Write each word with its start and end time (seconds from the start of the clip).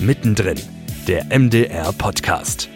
Mittendrin, 0.00 0.56
der 1.08 1.24
MDR 1.36 1.92
Podcast. 1.92 2.68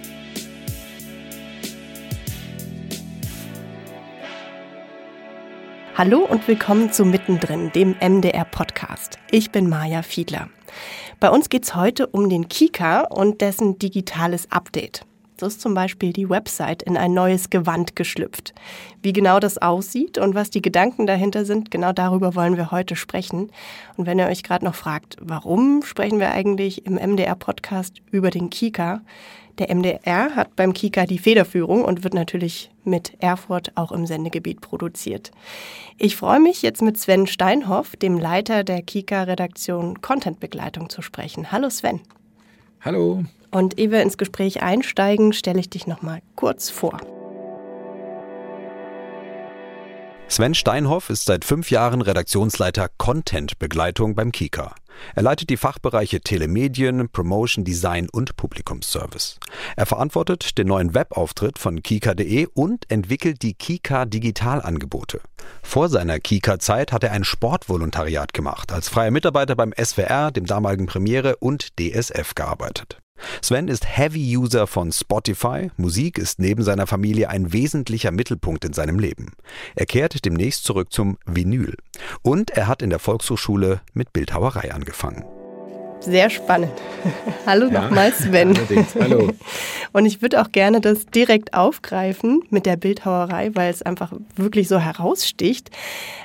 Hallo 5.94 6.25
und 6.25 6.48
willkommen 6.48 6.91
zu 6.91 7.05
Mittendrin, 7.05 7.71
dem 7.76 7.94
MDR 8.00 8.45
Podcast. 8.45 9.19
Ich 9.30 9.53
bin 9.53 9.69
Maja 9.69 10.03
Fiedler. 10.03 10.48
Bei 11.21 11.30
uns 11.30 11.48
geht 11.48 11.62
es 11.62 11.77
heute 11.77 12.09
um 12.09 12.29
den 12.29 12.48
Kika 12.48 13.03
und 13.03 13.41
dessen 13.41 13.79
digitales 13.79 14.50
Update. 14.50 15.07
Ist 15.43 15.61
zum 15.61 15.74
Beispiel 15.74 16.12
die 16.12 16.29
Website 16.29 16.82
in 16.82 16.96
ein 16.96 17.12
neues 17.12 17.50
Gewand 17.50 17.96
geschlüpft. 17.96 18.54
Wie 19.02 19.12
genau 19.12 19.41
das 19.41 19.59
aussieht 19.59 20.18
und 20.18 20.34
was 20.34 20.50
die 20.50 20.62
Gedanken 20.62 21.06
dahinter 21.06 21.45
sind, 21.45 21.70
genau 21.70 21.92
darüber 21.92 22.34
wollen 22.34 22.56
wir 22.56 22.70
heute 22.70 22.96
sprechen. 22.96 23.50
Und 23.96 24.06
wenn 24.06 24.19
ihr 24.19 24.27
euch 24.27 24.42
gerade 24.42 24.64
noch 24.64 24.74
fragt, 24.74 25.16
warum 25.20 25.83
sprechen 25.83 26.20
wir 26.20 26.30
eigentlich 26.30 26.86
im 26.86 26.95
MDR-Podcast 26.95 27.97
über 28.10 28.30
den 28.30 28.50
Kika? 28.50 29.02
Der 29.59 29.74
MDR 29.74 30.34
hat 30.34 30.56
beim 30.56 30.73
Kika 30.73 31.05
die 31.05 31.19
Federführung 31.19 31.84
und 31.84 32.05
wird 32.05 32.14
natürlich 32.14 32.70
mit 32.84 33.12
Erfurt 33.20 33.72
auch 33.74 33.92
im 33.92 34.06
Sendegebiet 34.06 34.61
produziert. 34.61 35.30
Ich 35.98 36.16
freue 36.16 36.41
mich 36.41 36.62
jetzt 36.62 36.80
mit 36.80 36.98
Sven 36.98 37.27
Steinhoff, 37.27 37.97
dem 37.97 38.19
Leiter 38.19 38.64
der 38.64 38.83
Kika-Redaktion 38.83 40.00
Contentbegleitung, 40.00 40.88
zu 40.88 41.02
sprechen. 41.02 41.52
Hallo 41.52 41.69
Sven. 41.69 42.00
Hallo. 42.84 43.24
Und 43.52 43.78
ehe 43.78 43.91
wir 43.91 44.02
ins 44.02 44.18
Gespräch 44.18 44.62
einsteigen, 44.62 45.32
stelle 45.32 45.60
ich 45.60 45.70
dich 45.70 45.86
noch 45.86 46.02
mal 46.02 46.20
kurz 46.34 46.68
vor. 46.70 46.98
Sven 50.32 50.54
Steinhoff 50.54 51.10
ist 51.10 51.27
seit 51.27 51.45
fünf 51.45 51.70
Jahren 51.70 52.00
Redaktionsleiter 52.00 52.88
Content-Begleitung 52.96 54.14
beim 54.14 54.32
Kika. 54.32 54.74
Er 55.14 55.22
leitet 55.22 55.50
die 55.50 55.58
Fachbereiche 55.58 56.22
Telemedien, 56.22 57.11
Promotion, 57.11 57.66
Design 57.66 58.08
und 58.11 58.34
Publikumsservice. 58.34 59.39
Er 59.77 59.84
verantwortet 59.84 60.56
den 60.56 60.69
neuen 60.69 60.94
Webauftritt 60.94 61.58
von 61.58 61.83
kika.de 61.83 62.47
und 62.55 62.91
entwickelt 62.91 63.42
die 63.42 63.52
Kika 63.52 64.06
Digitalangebote. 64.06 65.20
Vor 65.62 65.91
seiner 65.91 66.19
Kika-Zeit 66.19 66.92
hat 66.92 67.05
er 67.05 67.12
ein 67.12 67.24
Sportvolontariat 67.24 68.33
gemacht, 68.33 68.72
als 68.72 68.89
freier 68.89 69.11
Mitarbeiter 69.11 69.55
beim 69.55 69.74
SWR, 69.78 70.30
dem 70.30 70.46
damaligen 70.46 70.86
Premiere 70.86 71.36
und 71.36 71.78
DSF 71.78 72.34
gearbeitet. 72.34 73.02
Sven 73.41 73.69
ist 73.69 73.87
Heavy-User 73.87 74.67
von 74.67 74.92
Spotify. 74.92 75.70
Musik 75.77 76.19
ist 76.19 76.39
neben 76.39 76.62
seiner 76.62 76.87
Familie 76.87 77.29
ein 77.29 77.53
wesentlicher 77.53 78.11
Mittelpunkt 78.11 78.64
in 78.64 78.73
seinem 78.73 78.98
Leben. 78.98 79.33
Er 79.75 79.87
kehrt 79.87 80.25
demnächst 80.25 80.64
zurück 80.64 80.92
zum 80.92 81.19
Vinyl. 81.27 81.77
Und 82.23 82.51
er 82.51 82.67
hat 82.67 82.83
in 82.83 82.91
der 82.91 82.98
Volkshochschule 82.98 83.81
mit 83.95 84.12
Bildhauerei 84.12 84.73
angefangen. 84.73 85.25
Sehr 86.05 86.31
spannend. 86.31 86.72
Hallo 87.47 87.67
ja, 87.67 87.83
nochmal, 87.83 88.12
Sven. 88.12 88.58
Hallo. 89.00 89.28
Und 89.92 90.06
ich 90.06 90.20
würde 90.20 90.42
auch 90.42 90.50
gerne 90.50 90.81
das 90.81 91.06
direkt 91.06 91.55
aufgreifen 91.55 92.42
mit 92.50 92.67
der 92.67 92.77
Bildhauerei, 92.77 93.50
weil 93.55 93.70
es 93.70 93.83
einfach 93.83 94.12
wirklich 94.34 94.67
so 94.67 94.78
heraussticht. 94.78 95.70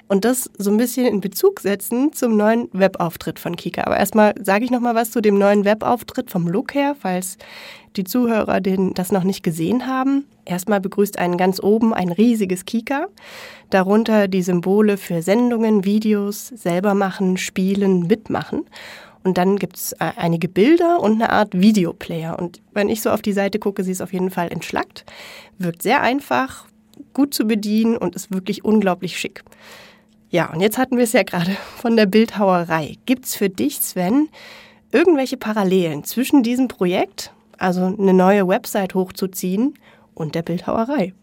Und 0.08 0.26
das 0.26 0.50
so 0.58 0.72
ein 0.72 0.78
bisschen 0.78 1.06
in 1.06 1.22
Bezug 1.22 1.60
setzen 1.60 2.12
zum 2.14 2.38
neuen 2.38 2.70
Webauftritt 2.74 3.40
von 3.40 3.56
Kika. 3.56 3.84
Aber 3.84 3.98
erstmal 3.98 4.34
sage 4.42 4.66
ich 4.66 4.72
nochmal 4.72 4.96
was 4.96 5.12
zu 5.12 5.22
dem 5.22 5.38
neuen 5.38 5.64
Webauftritt 5.64 6.32
vom 6.32 6.48
Look 6.48 6.74
her, 6.74 6.96
falls 7.00 7.38
die 7.98 8.04
Zuhörer 8.04 8.62
den, 8.62 8.94
das 8.94 9.12
noch 9.12 9.24
nicht 9.24 9.44
gesehen 9.44 9.86
haben. 9.86 10.26
Erstmal 10.46 10.80
begrüßt 10.80 11.20
einen 11.20 11.38
ganz 11.38 11.62
oben 11.62 11.94
ein 11.94 12.12
riesiges 12.12 12.66
Kika, 12.66 13.08
darunter 13.70 14.28
die 14.28 14.42
Symbole 14.42 14.98
für 14.98 15.22
Sendungen, 15.22 15.84
Videos, 15.84 16.48
selber 16.48 16.94
machen, 16.94 17.38
spielen, 17.38 18.08
mitmachen. 18.08 18.64
Und 19.28 19.38
dann 19.38 19.58
gibt 19.58 19.76
es 19.76 19.92
äh, 19.92 20.14
einige 20.16 20.48
Bilder 20.48 21.02
und 21.02 21.16
eine 21.16 21.32
Art 21.32 21.50
Videoplayer. 21.52 22.40
Und 22.40 22.62
wenn 22.72 22.88
ich 22.88 23.02
so 23.02 23.10
auf 23.10 23.22
die 23.22 23.34
Seite 23.34 23.60
gucke, 23.60 23.84
sie 23.84 23.92
ist 23.92 24.02
auf 24.02 24.14
jeden 24.14 24.32
Fall 24.32 24.50
entschlackt, 24.54 25.04
wirkt 25.58 25.82
sehr 25.82 26.02
einfach, 26.02 26.66
gut 27.12 27.34
zu 27.34 27.44
bedienen 27.44 27.98
und 27.98 28.16
ist 28.16 28.32
wirklich 28.32 28.64
unglaublich 28.64 29.20
schick. 29.20 29.44
Ja, 30.30 30.50
und 30.54 30.62
jetzt 30.62 30.78
hatten 30.78 30.96
wir 30.96 31.04
es 31.04 31.12
ja 31.12 31.24
gerade 31.24 31.52
von 31.76 31.98
der 31.98 32.06
Bildhauerei. 32.06 32.96
Gibt 33.06 33.26
es 33.26 33.36
für 33.36 33.50
dich, 33.50 33.82
Sven, 33.82 34.30
irgendwelche 34.94 35.36
Parallelen 35.36 36.06
zwischen 36.06 36.42
diesem 36.42 36.70
Projekt, 36.70 37.34
also 37.58 37.82
eine 37.82 38.14
neue 38.14 38.48
Website 38.48 38.96
hochzuziehen, 38.96 39.74
und 40.14 40.36
der 40.36 40.42
Bildhauerei? 40.42 41.14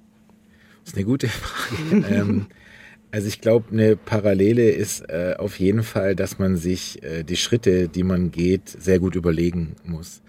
Das 0.80 0.92
ist 0.92 0.96
eine 0.96 1.06
gute 1.06 1.28
Frage. 1.28 2.04
ähm, 2.14 2.48
also 3.14 3.28
ich 3.28 3.40
glaube, 3.40 3.66
eine 3.70 3.94
Parallele 3.94 4.70
ist 4.70 5.08
äh, 5.08 5.36
auf 5.38 5.60
jeden 5.60 5.84
Fall, 5.84 6.16
dass 6.16 6.40
man 6.40 6.56
sich 6.56 7.00
äh, 7.04 7.22
die 7.22 7.36
Schritte, 7.36 7.86
die 7.86 8.02
man 8.02 8.32
geht, 8.32 8.68
sehr 8.68 8.98
gut 8.98 9.14
überlegen 9.14 9.76
muss. 9.84 10.20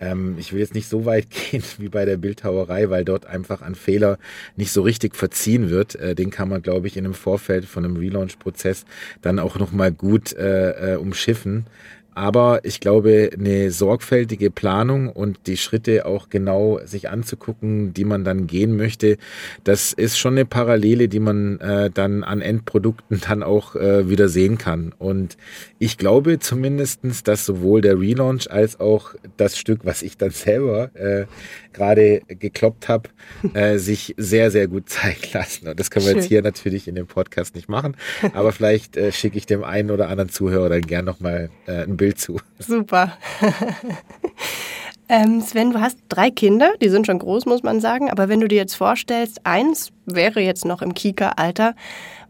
Ähm, 0.00 0.36
ich 0.38 0.50
will 0.50 0.60
jetzt 0.60 0.74
nicht 0.74 0.88
so 0.88 1.04
weit 1.04 1.26
gehen 1.50 1.62
wie 1.76 1.90
bei 1.90 2.06
der 2.06 2.16
Bildhauerei, 2.16 2.88
weil 2.88 3.04
dort 3.04 3.26
einfach 3.26 3.60
an 3.60 3.74
Fehler 3.74 4.18
nicht 4.56 4.72
so 4.72 4.80
richtig 4.80 5.14
verziehen 5.14 5.68
wird. 5.68 5.94
Äh, 5.96 6.14
den 6.14 6.30
kann 6.30 6.48
man, 6.48 6.62
glaube 6.62 6.86
ich, 6.86 6.96
in 6.96 7.04
einem 7.04 7.12
Vorfeld 7.12 7.66
von 7.66 7.84
einem 7.84 7.96
Relaunch-Prozess 7.96 8.86
dann 9.20 9.38
auch 9.38 9.58
nochmal 9.58 9.92
gut 9.92 10.32
äh, 10.32 10.94
äh, 10.94 10.96
umschiffen. 10.96 11.66
Aber 12.14 12.64
ich 12.64 12.80
glaube, 12.80 13.30
eine 13.32 13.70
sorgfältige 13.70 14.50
Planung 14.50 15.08
und 15.08 15.46
die 15.46 15.56
Schritte 15.56 16.04
auch 16.04 16.28
genau 16.28 16.78
sich 16.84 17.08
anzugucken, 17.08 17.94
die 17.94 18.04
man 18.04 18.24
dann 18.24 18.46
gehen 18.46 18.76
möchte, 18.76 19.16
das 19.64 19.92
ist 19.92 20.18
schon 20.18 20.34
eine 20.34 20.44
Parallele, 20.44 21.08
die 21.08 21.20
man 21.20 21.58
äh, 21.60 21.90
dann 21.90 22.22
an 22.22 22.40
Endprodukten 22.40 23.20
dann 23.26 23.42
auch 23.42 23.76
äh, 23.76 24.10
wieder 24.10 24.28
sehen 24.28 24.58
kann. 24.58 24.92
Und 24.98 25.36
ich 25.78 25.96
glaube 25.96 26.38
zumindestens, 26.38 27.22
dass 27.22 27.46
sowohl 27.46 27.80
der 27.80 27.98
Relaunch 27.98 28.50
als 28.50 28.78
auch 28.78 29.14
das 29.36 29.56
Stück, 29.56 29.80
was 29.84 30.02
ich 30.02 30.16
dann 30.16 30.30
selber 30.42 30.90
äh, 30.94 31.26
gerade 31.72 32.20
gekloppt 32.28 32.88
habe, 32.88 33.08
äh, 33.54 33.78
sich 33.82 34.14
sehr, 34.18 34.50
sehr 34.50 34.68
gut 34.68 34.88
zeigen 34.90 35.28
lassen. 35.32 35.68
Und 35.68 35.80
das 35.80 35.90
können 35.90 36.04
wir 36.04 36.12
Schön. 36.12 36.20
jetzt 36.20 36.28
hier 36.28 36.42
natürlich 36.42 36.88
in 36.88 36.94
dem 36.94 37.06
Podcast 37.06 37.54
nicht 37.54 37.68
machen. 37.68 37.96
Aber 38.34 38.52
vielleicht 38.52 38.96
äh, 38.96 39.12
schicke 39.12 39.38
ich 39.38 39.46
dem 39.46 39.64
einen 39.64 39.90
oder 39.90 40.08
anderen 40.08 40.28
Zuhörer 40.28 40.68
dann 40.68 40.82
gern 40.82 41.04
nochmal 41.04 41.50
äh, 41.66 41.82
ein 41.82 41.96
Bild 42.02 42.18
zu. 42.18 42.40
Super. 42.58 43.16
ähm, 45.08 45.40
Sven, 45.40 45.70
du 45.70 45.80
hast 45.80 45.98
drei 46.08 46.30
Kinder, 46.30 46.72
die 46.82 46.88
sind 46.88 47.06
schon 47.06 47.20
groß, 47.20 47.46
muss 47.46 47.62
man 47.62 47.80
sagen. 47.80 48.10
Aber 48.10 48.28
wenn 48.28 48.40
du 48.40 48.48
dir 48.48 48.56
jetzt 48.56 48.74
vorstellst, 48.74 49.46
eins 49.46 49.92
wäre 50.04 50.40
jetzt 50.40 50.64
noch 50.64 50.82
im 50.82 50.94
Kika-Alter, 50.94 51.76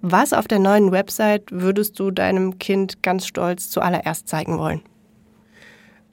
was 0.03 0.35
auf 0.35 0.47
der 0.47 0.59
neuen 0.59 0.93
Website 0.93 1.45
würdest 1.51 1.99
du 1.99 2.11
deinem 2.11 2.59
Kind 2.59 3.03
ganz 3.03 3.27
stolz 3.27 3.71
zuallererst 3.71 4.29
zeigen 4.29 4.59
wollen? 4.59 4.83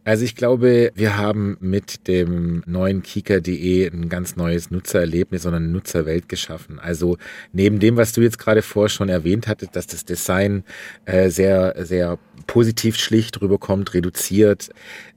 Also 0.09 0.25
ich 0.25 0.35
glaube, 0.35 0.91
wir 0.95 1.17
haben 1.19 1.55
mit 1.59 2.07
dem 2.07 2.63
neuen 2.65 3.03
Kika.de 3.03 3.85
ein 3.91 4.09
ganz 4.09 4.35
neues 4.35 4.71
Nutzererlebnis 4.71 5.45
und 5.45 5.53
eine 5.53 5.67
Nutzerwelt 5.67 6.27
geschaffen. 6.27 6.79
Also 6.79 7.17
neben 7.53 7.77
dem, 7.77 7.95
was 7.95 8.11
du 8.13 8.21
jetzt 8.21 8.39
gerade 8.39 8.63
vorher 8.63 8.89
schon 8.89 9.07
erwähnt 9.07 9.47
hattest, 9.47 9.75
dass 9.75 9.85
das 9.85 10.05
Design 10.05 10.63
äh, 11.05 11.29
sehr, 11.29 11.75
sehr 11.85 12.17
positiv 12.47 12.97
schlicht 12.97 13.39
rüberkommt, 13.39 13.93
reduziert, 13.93 14.69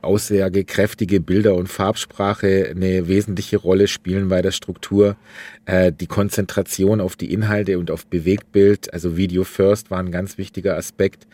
aussagekräftige 0.03 1.21
Bilder 1.21 1.55
und 1.55 1.69
Farbsprache 1.69 2.69
eine 2.69 3.09
wesentliche 3.09 3.57
Rolle 3.57 3.89
spielen 3.89 4.29
bei 4.29 4.43
der 4.43 4.51
Struktur. 4.51 5.17
Äh, 5.65 5.91
die 5.93 6.07
Konzentration 6.07 7.01
auf 7.01 7.17
die 7.17 7.33
Inhalte 7.33 7.79
und 7.79 7.91
auf 7.91 8.05
Bewegtbild, 8.05 8.93
also 8.93 9.17
Video 9.17 9.45
First 9.45 9.91
war 9.91 10.01
ein 10.01 10.13
ganz 10.13 10.37
wichtiger 10.37 10.77
Aspekt. 10.77 11.27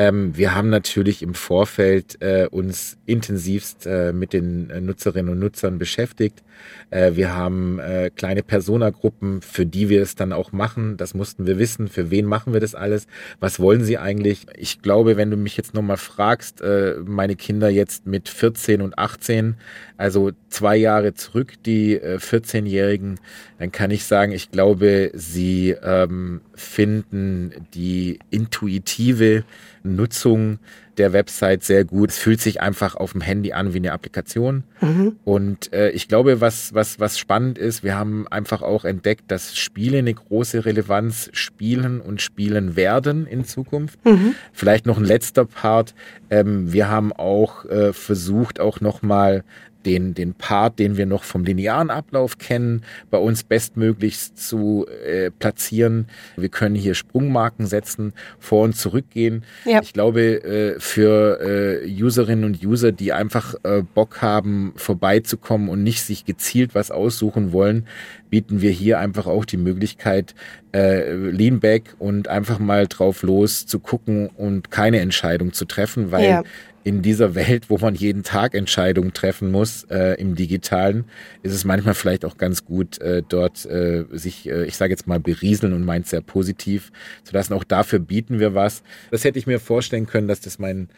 Ähm, 0.00 0.34
wir 0.34 0.54
haben 0.54 0.70
natürlich 0.70 1.20
im 1.20 1.34
Vorfeld 1.34 2.22
äh, 2.22 2.48
uns 2.50 2.96
intensivst 3.04 3.84
äh, 3.84 4.14
mit 4.14 4.32
den 4.32 4.70
äh, 4.70 4.80
Nutzerinnen 4.80 5.30
und 5.30 5.38
Nutzern 5.38 5.78
beschäftigt. 5.78 6.42
Äh, 6.88 7.16
wir 7.16 7.34
haben 7.34 7.78
äh, 7.80 8.08
kleine 8.08 8.42
Personagruppen, 8.42 9.42
für 9.42 9.66
die 9.66 9.90
wir 9.90 10.00
es 10.00 10.14
dann 10.14 10.32
auch 10.32 10.52
machen. 10.52 10.96
Das 10.96 11.12
mussten 11.12 11.46
wir 11.46 11.58
wissen. 11.58 11.86
Für 11.86 12.10
wen 12.10 12.24
machen 12.24 12.54
wir 12.54 12.60
das 12.60 12.74
alles? 12.74 13.08
Was 13.40 13.60
wollen 13.60 13.84
sie 13.84 13.98
eigentlich? 13.98 14.46
Ich 14.56 14.80
glaube, 14.80 15.18
wenn 15.18 15.30
du 15.30 15.36
mich 15.36 15.58
jetzt 15.58 15.74
nochmal 15.74 15.98
fragst, 15.98 16.62
äh, 16.62 16.94
meine 17.04 17.36
Kinder 17.36 17.68
jetzt 17.68 18.06
mit 18.06 18.30
14 18.30 18.80
und 18.80 18.98
18, 18.98 19.56
also 19.98 20.30
zwei 20.48 20.78
Jahre 20.78 21.12
zurück, 21.12 21.62
die 21.66 22.00
14-Jährigen, 22.00 23.20
dann 23.58 23.70
kann 23.70 23.90
ich 23.90 24.04
sagen, 24.04 24.32
ich 24.32 24.50
glaube, 24.50 25.10
sie 25.12 25.76
ähm, 25.82 26.40
finden 26.54 27.66
die 27.74 28.18
intuitive 28.30 29.44
Nutzung 29.82 30.58
der 30.98 31.12
Website 31.14 31.64
sehr 31.64 31.84
gut. 31.84 32.10
Es 32.10 32.18
fühlt 32.18 32.40
sich 32.40 32.60
einfach 32.60 32.94
auf 32.94 33.12
dem 33.12 33.22
Handy 33.22 33.52
an 33.52 33.72
wie 33.72 33.78
eine 33.78 33.92
Applikation. 33.92 34.64
Mhm. 34.80 35.16
Und 35.24 35.72
äh, 35.72 35.90
ich 35.90 36.08
glaube, 36.08 36.40
was, 36.42 36.74
was, 36.74 37.00
was 37.00 37.18
spannend 37.18 37.56
ist, 37.56 37.82
wir 37.82 37.96
haben 37.96 38.28
einfach 38.28 38.60
auch 38.60 38.84
entdeckt, 38.84 39.24
dass 39.28 39.56
Spiele 39.56 39.98
eine 39.98 40.12
große 40.12 40.64
Relevanz 40.66 41.30
spielen 41.32 42.00
und 42.00 42.20
spielen 42.20 42.76
werden 42.76 43.26
in 43.26 43.44
Zukunft. 43.44 44.04
Mhm. 44.04 44.34
Vielleicht 44.52 44.84
noch 44.84 44.98
ein 44.98 45.04
letzter 45.04 45.46
Part. 45.46 45.94
Ähm, 46.28 46.72
wir 46.72 46.88
haben 46.88 47.12
auch 47.12 47.64
äh, 47.64 47.94
versucht, 47.94 48.60
auch 48.60 48.80
nochmal 48.80 49.42
den, 49.86 50.14
den 50.14 50.34
Part, 50.34 50.78
den 50.78 50.96
wir 50.96 51.06
noch 51.06 51.24
vom 51.24 51.44
linearen 51.44 51.90
Ablauf 51.90 52.38
kennen, 52.38 52.82
bei 53.10 53.18
uns 53.18 53.44
bestmöglichst 53.44 54.38
zu 54.38 54.86
äh, 55.04 55.30
platzieren. 55.30 56.08
Wir 56.36 56.48
können 56.48 56.74
hier 56.74 56.94
Sprungmarken 56.94 57.66
setzen, 57.66 58.12
vor 58.38 58.64
und 58.64 58.76
zurückgehen. 58.76 59.44
Ja. 59.64 59.80
Ich 59.82 59.92
glaube, 59.92 60.42
äh, 60.42 60.80
für 60.80 61.40
äh, 61.40 62.02
Userinnen 62.02 62.44
und 62.44 62.64
User, 62.64 62.92
die 62.92 63.12
einfach 63.12 63.54
äh, 63.62 63.82
Bock 63.82 64.22
haben, 64.22 64.72
vorbeizukommen 64.76 65.68
und 65.68 65.82
nicht 65.82 66.02
sich 66.02 66.24
gezielt 66.24 66.74
was 66.74 66.90
aussuchen 66.90 67.52
wollen, 67.52 67.86
bieten 68.30 68.60
wir 68.60 68.70
hier 68.70 68.98
einfach 68.98 69.26
auch 69.26 69.44
die 69.44 69.56
Möglichkeit, 69.56 70.34
äh, 70.72 71.12
Lean 71.12 71.60
Back 71.60 71.94
und 71.98 72.28
einfach 72.28 72.58
mal 72.58 72.86
drauf 72.86 73.22
los 73.22 73.66
zu 73.66 73.78
gucken 73.78 74.28
und 74.28 74.70
keine 74.70 75.00
Entscheidung 75.00 75.52
zu 75.52 75.64
treffen, 75.64 76.10
weil 76.10 76.24
ja 76.24 76.42
in 76.82 77.02
dieser 77.02 77.34
Welt, 77.34 77.68
wo 77.68 77.76
man 77.78 77.94
jeden 77.94 78.22
Tag 78.22 78.54
Entscheidungen 78.54 79.12
treffen 79.12 79.50
muss, 79.50 79.84
äh, 79.90 80.18
im 80.20 80.34
digitalen, 80.34 81.04
ist 81.42 81.52
es 81.52 81.64
manchmal 81.64 81.94
vielleicht 81.94 82.24
auch 82.24 82.38
ganz 82.38 82.64
gut, 82.64 82.98
äh, 83.00 83.22
dort 83.28 83.66
äh, 83.66 84.04
sich, 84.12 84.48
äh, 84.48 84.64
ich 84.64 84.76
sage 84.76 84.90
jetzt 84.90 85.06
mal, 85.06 85.20
berieseln 85.20 85.74
und 85.74 85.84
meint 85.84 86.06
sehr 86.06 86.22
positiv 86.22 86.90
zu 87.22 87.34
lassen. 87.34 87.52
Auch 87.52 87.64
dafür 87.64 87.98
bieten 87.98 88.38
wir 88.38 88.54
was. 88.54 88.82
Das 89.10 89.24
hätte 89.24 89.38
ich 89.38 89.46
mir 89.46 89.60
vorstellen 89.60 90.06
können, 90.06 90.26
dass 90.26 90.40
das 90.40 90.58
meinen 90.58 90.88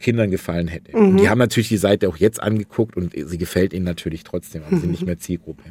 Kindern 0.00 0.30
gefallen 0.30 0.66
hätte. 0.66 0.96
Mhm. 0.96 1.18
Die 1.18 1.28
haben 1.28 1.38
natürlich 1.38 1.68
die 1.68 1.76
Seite 1.76 2.08
auch 2.08 2.16
jetzt 2.16 2.42
angeguckt 2.42 2.96
und 2.96 3.12
sie 3.14 3.38
gefällt 3.38 3.72
ihnen 3.72 3.84
natürlich 3.84 4.24
trotzdem, 4.24 4.62
aber 4.64 4.76
sie 4.76 4.82
sind 4.82 4.90
nicht 4.90 5.06
mehr 5.06 5.18
Zielgruppe. 5.18 5.62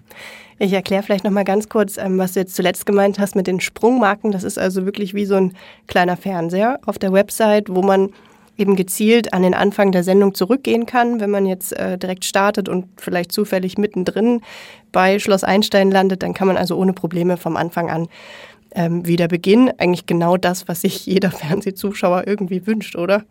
Ich 0.59 0.74
erkläre 0.74 1.04
vielleicht 1.04 1.24
noch 1.24 1.31
mal 1.31 1.44
ganz 1.44 1.69
kurz, 1.69 1.98
ähm, 1.98 2.18
was 2.18 2.33
du 2.33 2.39
jetzt 2.39 2.56
zuletzt 2.56 2.86
gemeint 2.86 3.19
hast 3.19 3.36
mit 3.36 3.46
den 3.47 3.59
Sprungmarken. 3.59 4.31
Das 4.31 4.44
ist 4.44 4.59
also 4.59 4.85
wirklich 4.85 5.13
wie 5.13 5.25
so 5.25 5.35
ein 5.35 5.53
kleiner 5.88 6.17
Fernseher 6.17 6.79
auf 6.85 6.99
der 6.99 7.13
Website, 7.13 7.69
wo 7.69 7.81
man 7.81 8.09
eben 8.57 8.75
gezielt 8.75 9.33
an 9.33 9.44
den 9.44 9.53
Anfang 9.53 9.91
der 9.91 10.03
Sendung 10.03 10.33
zurückgehen 10.33 10.85
kann, 10.85 11.19
wenn 11.19 11.29
man 11.29 11.45
jetzt 11.45 11.73
äh, 11.73 11.97
direkt 11.97 12.25
startet 12.25 12.67
und 12.67 12.88
vielleicht 12.97 13.31
zufällig 13.31 13.77
mittendrin 13.77 14.41
bei 14.91 15.19
Schloss 15.19 15.44
Einstein 15.44 15.91
landet, 15.91 16.23
dann 16.23 16.33
kann 16.33 16.47
man 16.47 16.57
also 16.57 16.75
ohne 16.75 16.94
Probleme 16.94 17.38
vom 17.38 17.55
Anfang 17.55 17.89
an 17.89 18.07
ähm, 18.71 19.05
wieder 19.05 19.27
beginnen. 19.27 19.71
Eigentlich 19.77 20.05
genau 20.05 20.38
das, 20.38 20.67
was 20.67 20.81
sich 20.81 21.05
jeder 21.05 21.31
Fernsehzuschauer 21.31 22.23
irgendwie 22.25 22.65
wünscht, 22.65 22.95
oder? 22.95 23.23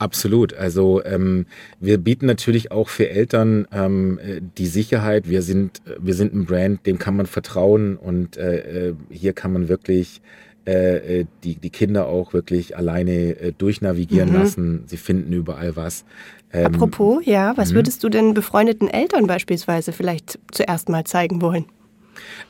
Absolut. 0.00 0.54
Also 0.54 1.04
ähm, 1.04 1.44
wir 1.78 1.98
bieten 1.98 2.24
natürlich 2.24 2.72
auch 2.72 2.88
für 2.88 3.10
Eltern 3.10 3.68
ähm, 3.70 4.18
die 4.56 4.66
Sicherheit. 4.66 5.28
Wir 5.28 5.42
sind 5.42 5.82
wir 6.00 6.14
sind 6.14 6.34
ein 6.34 6.46
Brand, 6.46 6.86
dem 6.86 6.98
kann 6.98 7.16
man 7.16 7.26
vertrauen 7.26 7.96
und 7.96 8.38
äh, 8.38 8.88
äh 8.88 8.94
hier 9.10 9.34
kann 9.34 9.52
man 9.52 9.68
wirklich 9.68 10.22
äh, 10.66 11.20
äh, 11.20 11.26
die, 11.42 11.56
die 11.56 11.70
Kinder 11.70 12.06
auch 12.06 12.32
wirklich 12.32 12.76
alleine 12.76 13.38
äh, 13.40 13.52
durchnavigieren 13.52 14.30
mhm. 14.30 14.36
lassen. 14.36 14.82
Sie 14.86 14.96
finden 14.96 15.32
überall 15.32 15.74
was. 15.74 16.04
Ähm, 16.52 16.66
Apropos, 16.66 17.22
ja, 17.24 17.56
was 17.56 17.72
mhm. 17.72 17.76
würdest 17.76 18.04
du 18.04 18.08
denn 18.08 18.34
befreundeten 18.34 18.88
Eltern 18.88 19.26
beispielsweise 19.26 19.92
vielleicht 19.92 20.38
zuerst 20.50 20.88
mal 20.88 21.04
zeigen 21.04 21.42
wollen? 21.42 21.64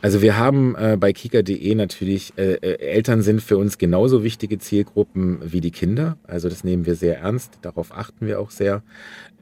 Also 0.03 0.23
wir 0.23 0.39
haben 0.39 0.75
äh, 0.77 0.97
bei 0.99 1.13
kika.de 1.13 1.75
natürlich, 1.75 2.33
äh, 2.37 2.55
äh, 2.55 2.79
Eltern 2.81 3.23
sind 3.23 3.43
für 3.43 3.59
uns 3.59 3.79
genauso 3.79 4.25
wichtige 4.25 4.59
Zielgruppen 4.59 5.41
wie 5.43 5.61
die 5.61 5.71
Kinder. 5.71 6.17
Also 6.25 6.49
das 6.49 6.65
nehmen 6.65 6.87
wir 6.87 6.95
sehr 6.95 7.19
ernst, 7.19 7.59
darauf 7.63 7.95
achten 7.97 8.27
wir 8.27 8.41
auch 8.41 8.51
sehr. 8.51 8.83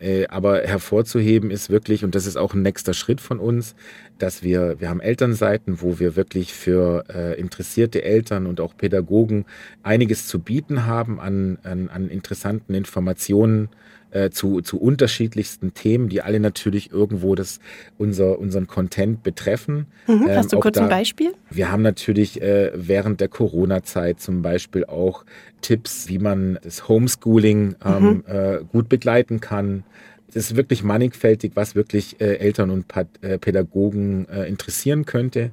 Äh, 0.00 0.26
aber 0.28 0.62
hervorzuheben 0.62 1.50
ist 1.50 1.70
wirklich, 1.70 2.04
und 2.04 2.14
das 2.14 2.26
ist 2.26 2.36
auch 2.36 2.54
ein 2.54 2.62
nächster 2.62 2.94
Schritt 2.94 3.20
von 3.20 3.38
uns, 3.38 3.74
dass 4.18 4.42
wir, 4.42 4.80
wir 4.80 4.88
haben 4.88 5.00
Elternseiten, 5.00 5.80
wo 5.80 5.98
wir 5.98 6.16
wirklich 6.16 6.54
für 6.54 7.04
äh, 7.12 7.38
interessierte 7.38 8.02
Eltern 8.02 8.46
und 8.46 8.60
auch 8.60 8.76
Pädagogen 8.76 9.44
einiges 9.82 10.26
zu 10.26 10.40
bieten 10.40 10.86
haben 10.86 11.20
an, 11.20 11.58
an, 11.62 11.88
an 11.88 12.08
interessanten 12.08 12.74
Informationen 12.74 13.68
äh, 14.10 14.30
zu, 14.30 14.60
zu 14.60 14.80
unterschiedlichsten 14.80 15.74
Themen, 15.74 16.08
die 16.08 16.22
alle 16.22 16.40
natürlich 16.40 16.90
irgendwo 16.90 17.34
das, 17.34 17.60
unser, 17.98 18.38
unseren 18.38 18.66
Content 18.66 19.22
betreffen. 19.22 19.86
Mhm, 20.06 20.28
ähm, 20.28 20.36
hast 20.36 20.52
du 20.52 20.60
kurz 20.60 20.76
da, 20.76 20.84
ein 20.84 20.88
Beispiel? 20.88 21.32
Wir 21.50 21.70
haben 21.70 21.82
natürlich 21.82 22.40
äh, 22.40 22.72
während 22.74 23.20
der 23.20 23.28
Corona-Zeit 23.28 24.20
zum 24.20 24.42
Beispiel 24.42 24.84
auch 24.84 25.24
Tipps, 25.60 26.08
wie 26.08 26.18
man 26.18 26.58
das 26.62 26.88
Homeschooling 26.88 27.76
ähm, 27.84 28.02
mhm. 28.02 28.24
äh, 28.26 28.58
gut 28.72 28.88
begleiten 28.88 29.40
kann. 29.40 29.84
Es 30.28 30.36
ist 30.36 30.56
wirklich 30.56 30.82
mannigfältig, 30.82 31.52
was 31.54 31.74
wirklich 31.74 32.20
äh, 32.20 32.36
Eltern 32.36 32.70
und 32.70 32.86
äh, 33.20 33.38
Pädagogen 33.38 34.28
äh, 34.28 34.44
interessieren 34.44 35.04
könnte. 35.04 35.50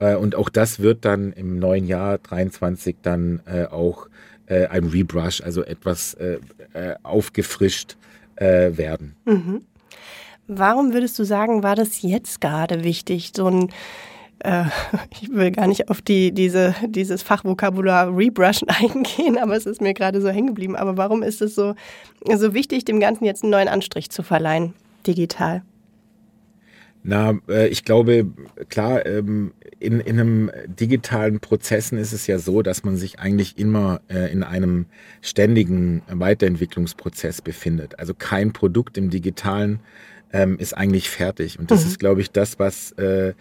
Und 0.00 0.36
auch 0.36 0.48
das 0.48 0.78
wird 0.78 1.04
dann 1.04 1.32
im 1.32 1.58
neuen 1.58 1.84
Jahr 1.84 2.18
23 2.18 2.98
dann 3.02 3.42
äh, 3.46 3.64
auch 3.64 4.06
äh, 4.48 4.66
ein 4.66 4.84
Rebrush, 4.84 5.40
also 5.42 5.62
etwas 5.62 6.14
äh, 6.14 6.38
äh, 6.72 6.94
aufgefrischt 7.02 7.96
äh, 8.36 8.76
werden. 8.76 9.14
Mhm. 9.24 9.62
Warum 10.46 10.94
würdest 10.94 11.18
du 11.18 11.24
sagen, 11.24 11.62
war 11.62 11.76
das 11.76 12.02
jetzt 12.02 12.40
gerade 12.40 12.82
wichtig, 12.82 13.32
so 13.36 13.46
ein 13.48 13.68
äh, 14.40 14.64
ich 15.20 15.30
will 15.30 15.50
gar 15.50 15.66
nicht 15.66 15.88
auf 15.90 16.02
die, 16.02 16.32
diese, 16.32 16.74
dieses 16.86 17.22
Fachvokabular 17.22 18.16
Rebrushen 18.16 18.68
eingehen, 18.68 19.38
aber 19.38 19.56
es 19.56 19.66
ist 19.66 19.80
mir 19.80 19.94
gerade 19.94 20.20
so 20.20 20.28
hängen 20.28 20.48
geblieben. 20.48 20.76
Aber 20.76 20.96
warum 20.96 21.22
ist 21.22 21.42
es 21.42 21.54
so, 21.54 21.74
so 22.24 22.54
wichtig, 22.54 22.84
dem 22.84 23.00
Ganzen 23.00 23.24
jetzt 23.24 23.42
einen 23.42 23.50
neuen 23.50 23.68
Anstrich 23.68 24.10
zu 24.10 24.22
verleihen, 24.22 24.74
digital? 25.06 25.62
Na, 27.08 27.38
äh, 27.48 27.68
ich 27.68 27.84
glaube, 27.84 28.26
klar, 28.68 29.06
ähm, 29.06 29.54
in, 29.80 29.98
in 29.98 30.20
einem 30.20 30.50
digitalen 30.66 31.40
Prozessen 31.40 31.96
ist 31.96 32.12
es 32.12 32.26
ja 32.26 32.38
so, 32.38 32.60
dass 32.60 32.84
man 32.84 32.98
sich 32.98 33.18
eigentlich 33.18 33.56
immer 33.56 34.02
äh, 34.10 34.30
in 34.30 34.42
einem 34.42 34.84
ständigen 35.22 36.02
Weiterentwicklungsprozess 36.10 37.40
befindet. 37.40 37.98
Also 37.98 38.12
kein 38.12 38.52
Produkt 38.52 38.98
im 38.98 39.08
digitalen 39.08 39.80
ähm, 40.34 40.58
ist 40.58 40.76
eigentlich 40.76 41.08
fertig. 41.08 41.58
Und 41.58 41.70
das 41.70 41.84
mhm. 41.84 41.90
ist, 41.92 41.98
glaube 41.98 42.20
ich, 42.20 42.30
das, 42.30 42.58
was 42.58 42.92
äh, 42.92 43.32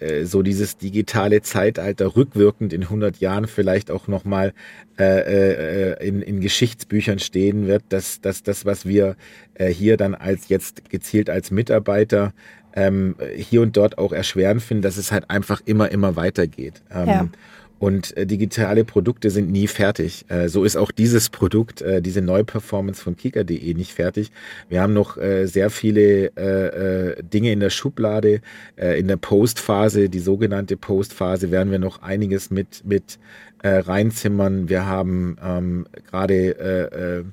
äh, 0.00 0.24
so 0.24 0.42
dieses 0.42 0.76
digitale 0.76 1.40
Zeitalter 1.40 2.16
rückwirkend 2.16 2.74
in 2.74 2.82
100 2.82 3.18
Jahren 3.20 3.46
vielleicht 3.46 3.90
auch 3.90 4.06
nochmal 4.06 4.52
äh, 4.98 5.92
äh, 5.92 6.06
in, 6.06 6.20
in 6.20 6.40
Geschichtsbüchern 6.40 7.20
stehen 7.20 7.66
wird, 7.66 7.84
dass, 7.88 8.20
dass 8.20 8.42
das, 8.42 8.66
was 8.66 8.84
wir 8.84 9.16
äh, 9.54 9.68
hier 9.68 9.96
dann 9.96 10.14
als 10.14 10.48
jetzt 10.48 10.90
gezielt 10.90 11.30
als 11.30 11.50
Mitarbeiter 11.50 12.34
ähm, 12.74 13.16
hier 13.36 13.62
und 13.62 13.76
dort 13.76 13.98
auch 13.98 14.12
erschweren 14.12 14.60
finden, 14.60 14.82
dass 14.82 14.96
es 14.96 15.12
halt 15.12 15.30
einfach 15.30 15.62
immer, 15.64 15.90
immer 15.90 16.16
weitergeht. 16.16 16.82
Ähm, 16.92 17.08
ja. 17.08 17.28
Und 17.78 18.16
äh, 18.16 18.24
digitale 18.26 18.84
Produkte 18.84 19.30
sind 19.30 19.50
nie 19.50 19.66
fertig. 19.66 20.24
Äh, 20.28 20.48
so 20.48 20.64
ist 20.64 20.76
auch 20.76 20.90
dieses 20.90 21.28
Produkt, 21.28 21.82
äh, 21.82 22.00
diese 22.00 22.22
Neuperformance 22.22 23.02
von 23.02 23.16
Kika.de 23.16 23.74
nicht 23.74 23.92
fertig. 23.92 24.30
Wir 24.68 24.80
haben 24.80 24.92
noch 24.92 25.18
äh, 25.18 25.46
sehr 25.46 25.70
viele 25.70 26.30
äh, 26.36 27.10
äh, 27.10 27.22
Dinge 27.22 27.52
in 27.52 27.60
der 27.60 27.70
Schublade. 27.70 28.40
Äh, 28.76 28.98
in 28.98 29.08
der 29.08 29.16
Postphase, 29.16 30.08
die 30.08 30.20
sogenannte 30.20 30.76
Postphase, 30.76 31.50
werden 31.50 31.70
wir 31.70 31.78
noch 31.78 32.00
einiges 32.00 32.50
mit, 32.50 32.82
mit 32.86 33.18
äh, 33.64 33.78
reinzimmern. 33.78 34.68
Wir 34.68 34.84
haben 34.84 35.38
ähm, 35.42 35.86
gerade 36.10 36.34
äh, 36.34 37.20
äh, 37.20 37.24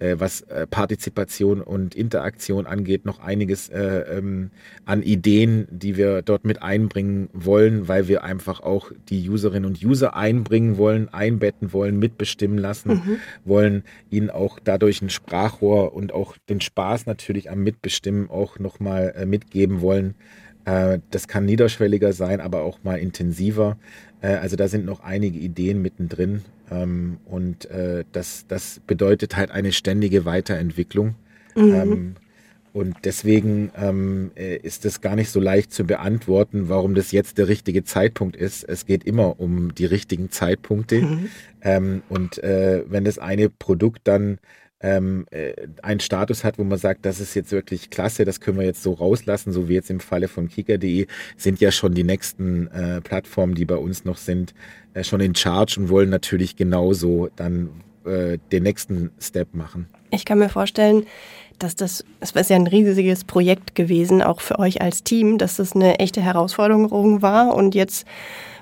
äh, 0.00 0.20
was 0.20 0.42
äh, 0.42 0.66
Partizipation 0.66 1.62
und 1.62 1.94
Interaktion 1.94 2.66
angeht, 2.66 3.06
noch 3.06 3.20
einiges 3.20 3.70
äh, 3.70 4.18
ähm, 4.18 4.50
an 4.84 5.02
Ideen, 5.02 5.66
die 5.70 5.96
wir 5.96 6.20
dort 6.20 6.44
mit 6.44 6.60
einbringen 6.60 7.30
wollen, 7.32 7.88
weil 7.88 8.06
wir 8.06 8.22
einfach 8.22 8.60
auch 8.60 8.92
die 9.08 9.30
Userinnen 9.30 9.64
und 9.64 9.82
User 9.82 10.14
einbringen 10.14 10.76
wollen, 10.76 11.08
einbetten 11.08 11.72
wollen, 11.72 11.98
mitbestimmen 11.98 12.58
lassen 12.58 12.90
mhm. 12.90 13.16
wollen, 13.46 13.82
ihnen 14.10 14.28
auch 14.28 14.58
dadurch 14.62 15.00
ein 15.00 15.08
Sprachrohr 15.08 15.94
und 15.94 16.12
auch 16.12 16.36
den 16.50 16.60
Spaß 16.60 17.06
natürlich 17.06 17.50
am 17.50 17.62
Mitbestimmen 17.62 18.28
auch 18.28 18.58
nochmal 18.58 19.14
äh, 19.16 19.24
mitgeben 19.24 19.80
wollen. 19.80 20.14
Das 21.10 21.28
kann 21.28 21.46
niederschwelliger 21.46 22.12
sein, 22.12 22.42
aber 22.42 22.60
auch 22.60 22.80
mal 22.82 22.98
intensiver. 22.98 23.78
Äh, 24.20 24.34
also 24.34 24.56
da 24.56 24.68
sind 24.68 24.84
noch 24.84 25.00
einige 25.00 25.38
Ideen 25.38 25.82
mittendrin 25.82 26.42
ähm, 26.70 27.18
und 27.26 27.70
äh, 27.70 28.04
das, 28.12 28.46
das 28.48 28.80
bedeutet 28.86 29.36
halt 29.36 29.50
eine 29.50 29.72
ständige 29.72 30.24
Weiterentwicklung. 30.24 31.14
Mhm. 31.54 31.74
Ähm, 31.74 32.14
und 32.72 32.96
deswegen 33.04 33.72
ähm, 33.76 34.30
äh, 34.36 34.56
ist 34.56 34.84
es 34.84 35.00
gar 35.00 35.16
nicht 35.16 35.30
so 35.30 35.40
leicht 35.40 35.72
zu 35.72 35.84
beantworten, 35.84 36.68
warum 36.68 36.94
das 36.94 37.12
jetzt 37.12 37.38
der 37.38 37.48
richtige 37.48 37.82
Zeitpunkt 37.82 38.36
ist. 38.36 38.62
Es 38.68 38.86
geht 38.86 39.04
immer 39.04 39.40
um 39.40 39.74
die 39.74 39.86
richtigen 39.86 40.30
Zeitpunkte. 40.30 41.02
Mhm. 41.02 41.28
Und 42.08 42.36
wenn 42.40 43.04
das 43.04 43.18
eine 43.18 43.48
Produkt 43.48 44.02
dann 44.04 44.38
ähm, 44.80 45.26
äh, 45.30 45.52
einen 45.82 46.00
Status 46.00 46.44
hat, 46.44 46.58
wo 46.58 46.64
man 46.64 46.78
sagt, 46.78 47.04
das 47.04 47.20
ist 47.20 47.34
jetzt 47.34 47.52
wirklich 47.52 47.90
klasse, 47.90 48.24
das 48.24 48.40
können 48.40 48.58
wir 48.58 48.66
jetzt 48.66 48.82
so 48.82 48.92
rauslassen, 48.92 49.52
so 49.52 49.68
wie 49.68 49.74
jetzt 49.74 49.90
im 49.90 50.00
Falle 50.00 50.28
von 50.28 50.48
Kika.de, 50.48 51.06
sind 51.36 51.60
ja 51.60 51.72
schon 51.72 51.94
die 51.94 52.04
nächsten 52.04 52.68
äh, 52.68 53.00
Plattformen, 53.00 53.54
die 53.54 53.64
bei 53.64 53.76
uns 53.76 54.04
noch 54.04 54.16
sind, 54.16 54.54
äh, 54.94 55.02
schon 55.02 55.20
in 55.20 55.34
Charge 55.34 55.80
und 55.80 55.88
wollen 55.88 56.10
natürlich 56.10 56.56
genauso 56.56 57.28
dann 57.34 57.70
äh, 58.04 58.38
den 58.52 58.62
nächsten 58.62 59.10
Step 59.20 59.54
machen. 59.54 59.86
Ich 60.10 60.24
kann 60.24 60.38
mir 60.38 60.48
vorstellen, 60.48 61.06
dass 61.58 61.74
das, 61.74 62.04
es 62.20 62.30
ist 62.30 62.50
ja 62.50 62.56
ein 62.56 62.68
riesiges 62.68 63.24
Projekt 63.24 63.74
gewesen, 63.74 64.22
auch 64.22 64.40
für 64.40 64.58
euch 64.60 64.80
als 64.80 65.02
Team, 65.02 65.38
dass 65.38 65.56
das 65.56 65.74
eine 65.74 65.98
echte 65.98 66.22
Herausforderung 66.22 67.20
war 67.20 67.54
und 67.54 67.74
jetzt 67.74 68.06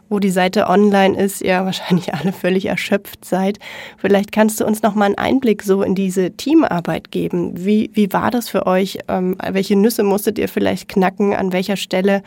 wo 0.08 0.18
die 0.18 0.30
Seite 0.30 0.68
online 0.68 1.18
ist, 1.18 1.42
ihr 1.42 1.54
wahrscheinlich 1.64 2.14
alle 2.14 2.32
völlig 2.32 2.66
erschöpft 2.66 3.24
seid. 3.24 3.58
Vielleicht 3.98 4.32
kannst 4.32 4.60
du 4.60 4.66
uns 4.66 4.82
noch 4.82 4.94
mal 4.94 5.06
einen 5.06 5.18
Einblick 5.18 5.62
so 5.62 5.82
in 5.82 5.94
diese 5.94 6.32
Teamarbeit 6.32 7.10
geben. 7.10 7.52
Wie, 7.64 7.90
wie 7.94 8.12
war 8.12 8.30
das 8.30 8.48
für 8.48 8.66
euch? 8.66 8.98
Ähm, 9.08 9.36
welche 9.50 9.76
Nüsse 9.76 10.02
musstet 10.02 10.38
ihr 10.38 10.48
vielleicht 10.48 10.88
knacken? 10.88 11.34
An 11.34 11.52
welcher 11.52 11.76
Stelle 11.76 12.22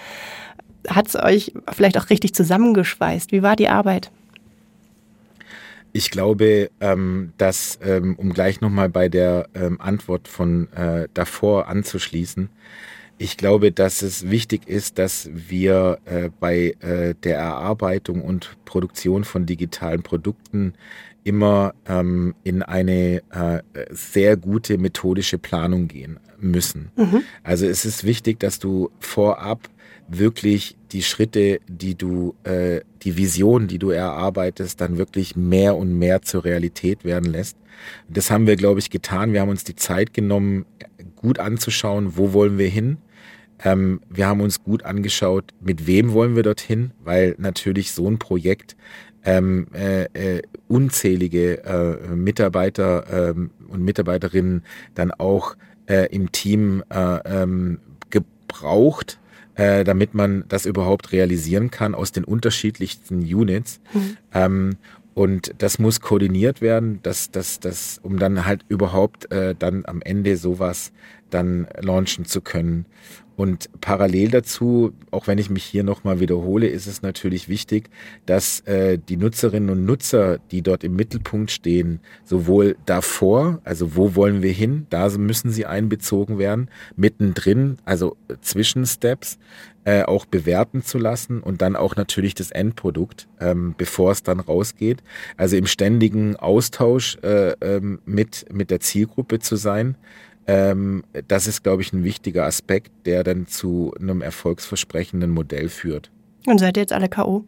hat 0.87 1.07
es 1.07 1.15
euch 1.15 1.53
vielleicht 1.71 1.97
auch 1.97 2.09
richtig 2.09 2.33
zusammengeschweißt? 2.33 3.31
Wie 3.31 3.43
war 3.43 3.55
die 3.55 3.69
Arbeit? 3.69 4.11
Ich 5.91 6.11
glaube, 6.11 6.69
ähm, 6.81 7.33
dass, 7.37 7.79
ähm, 7.83 8.15
um 8.15 8.31
gleich 8.31 8.61
nochmal 8.61 8.89
bei 8.89 9.09
der 9.09 9.47
ähm, 9.55 9.81
Antwort 9.81 10.27
von 10.27 10.71
äh, 10.73 11.07
davor 11.13 11.67
anzuschließen, 11.67 12.49
ich 13.19 13.35
glaube, 13.35 13.73
dass 13.73 14.01
es 14.01 14.29
wichtig 14.29 14.67
ist, 14.67 14.97
dass 14.97 15.29
wir 15.33 15.99
äh, 16.05 16.29
bei 16.39 16.75
äh, 16.79 17.13
der 17.21 17.37
Erarbeitung 17.37 18.21
und 18.21 18.57
Produktion 18.63 19.25
von 19.25 19.45
digitalen 19.45 20.03
Produkten 20.03 20.73
immer 21.25 21.73
ähm, 21.85 22.33
in 22.45 22.63
eine 22.63 23.21
äh, 23.29 23.61
sehr 23.89 24.37
gute 24.37 24.77
methodische 24.77 25.37
Planung 25.37 25.89
gehen 25.89 26.17
müssen. 26.39 26.91
Mhm. 26.95 27.23
Also 27.43 27.67
es 27.67 27.83
ist 27.83 28.05
wichtig, 28.05 28.39
dass 28.39 28.57
du 28.57 28.89
vorab 29.01 29.69
wirklich 30.07 30.77
die 30.93 31.03
Schritte, 31.03 31.59
die 31.67 31.95
du, 31.95 32.35
äh, 32.45 32.79
die 33.03 33.17
Vision, 33.17 33.67
die 33.67 33.79
du 33.79 33.89
erarbeitest, 33.89 34.79
dann 34.79 34.97
wirklich 34.97 35.35
mehr 35.35 35.75
und 35.75 35.93
mehr 35.93 36.21
zur 36.21 36.45
Realität 36.45 37.03
werden 37.03 37.29
lässt. 37.29 37.57
Das 38.07 38.31
haben 38.31 38.47
wir, 38.47 38.55
glaube 38.55 38.79
ich, 38.79 38.89
getan. 38.89 39.33
Wir 39.33 39.41
haben 39.41 39.49
uns 39.49 39.65
die 39.65 39.75
Zeit 39.75 40.13
genommen, 40.13 40.65
gut 41.17 41.37
anzuschauen, 41.37 42.15
wo 42.15 42.31
wollen 42.31 42.57
wir 42.57 42.69
hin 42.69 42.97
ähm, 43.63 44.01
wir 44.09 44.27
haben 44.27 44.41
uns 44.41 44.63
gut 44.63 44.83
angeschaut, 44.83 45.53
mit 45.59 45.87
wem 45.87 46.13
wollen 46.13 46.35
wir 46.35 46.43
dorthin, 46.43 46.91
weil 47.03 47.35
natürlich 47.37 47.91
so 47.91 48.09
ein 48.09 48.19
Projekt 48.19 48.75
ähm, 49.25 49.67
äh, 49.73 50.03
äh, 50.37 50.41
unzählige 50.67 51.63
äh, 51.63 52.15
Mitarbeiter 52.15 53.31
ähm, 53.31 53.51
und 53.67 53.83
Mitarbeiterinnen 53.83 54.63
dann 54.95 55.11
auch 55.11 55.55
äh, 55.87 56.07
im 56.13 56.31
Team 56.31 56.83
äh, 56.89 57.19
ähm, 57.25 57.79
gebraucht, 58.09 59.19
äh, 59.55 59.83
damit 59.83 60.13
man 60.13 60.45
das 60.47 60.65
überhaupt 60.65 61.11
realisieren 61.11 61.69
kann 61.69 61.95
aus 61.95 62.11
den 62.11 62.23
unterschiedlichsten 62.23 63.19
Units. 63.19 63.81
Mhm. 63.93 64.17
Ähm, 64.33 64.77
und 65.15 65.53
das 65.57 65.79
muss 65.79 65.99
koordiniert 65.99 66.61
werden, 66.61 66.99
dass, 67.03 67.29
dass, 67.29 67.59
dass, 67.59 67.99
um 68.01 68.19
dann 68.19 68.45
halt 68.45 68.63
überhaupt 68.69 69.29
äh, 69.33 69.53
dann 69.57 69.83
am 69.85 70.01
Ende 70.01 70.37
sowas 70.37 70.93
dann 71.29 71.67
launchen 71.81 72.25
zu 72.25 72.41
können. 72.41 72.85
Und 73.39 73.69
parallel 73.79 74.31
dazu, 74.31 74.91
auch 75.11 75.27
wenn 75.27 75.37
ich 75.37 75.49
mich 75.49 75.63
hier 75.63 75.85
nochmal 75.85 76.19
wiederhole, 76.19 76.67
ist 76.67 76.87
es 76.87 77.01
natürlich 77.01 77.47
wichtig, 77.47 77.89
dass 78.25 78.59
äh, 78.65 78.97
die 78.97 79.15
Nutzerinnen 79.15 79.69
und 79.69 79.85
Nutzer, 79.85 80.39
die 80.51 80.61
dort 80.61 80.83
im 80.83 80.97
Mittelpunkt 80.97 81.49
stehen, 81.49 82.01
sowohl 82.25 82.75
davor, 82.85 83.61
also 83.63 83.95
wo 83.95 84.13
wollen 84.15 84.41
wir 84.41 84.51
hin, 84.51 84.87
da 84.89 85.07
müssen 85.17 85.51
sie 85.51 85.65
einbezogen 85.65 86.37
werden, 86.37 86.69
mittendrin, 86.97 87.77
also 87.85 88.17
Zwischensteps, 88.41 89.39
äh, 89.85 90.03
auch 90.03 90.25
bewerten 90.25 90.83
zu 90.83 90.97
lassen 90.97 91.39
und 91.39 91.61
dann 91.61 91.77
auch 91.77 91.95
natürlich 91.95 92.35
das 92.35 92.51
Endprodukt, 92.51 93.29
ähm, 93.39 93.73
bevor 93.77 94.11
es 94.11 94.21
dann 94.21 94.41
rausgeht. 94.41 95.01
Also 95.37 95.55
im 95.55 95.65
ständigen 95.65 96.35
Austausch 96.35 97.17
äh, 97.23 97.51
ähm, 97.61 97.99
mit, 98.03 98.45
mit 98.51 98.69
der 98.69 98.81
Zielgruppe 98.81 99.39
zu 99.39 99.55
sein 99.55 99.95
ähm, 100.49 101.03
das 101.27 101.45
ist, 101.45 101.61
glaube 101.63 101.83
ich, 101.83 101.93
ein 101.93 102.03
wichtiger 102.03 102.45
Aspekt, 102.45 102.91
der 103.05 103.23
dann 103.23 103.45
zu 103.45 103.93
einem 103.99 104.21
erfolgsversprechenden 104.21 105.29
Modell 105.29 105.69
führt. 105.69 106.09
Und 106.47 106.57
seid 106.59 106.75
ihr 106.75 106.81
jetzt 106.81 106.93
alle 106.93 107.07
K.O.? 107.07 107.45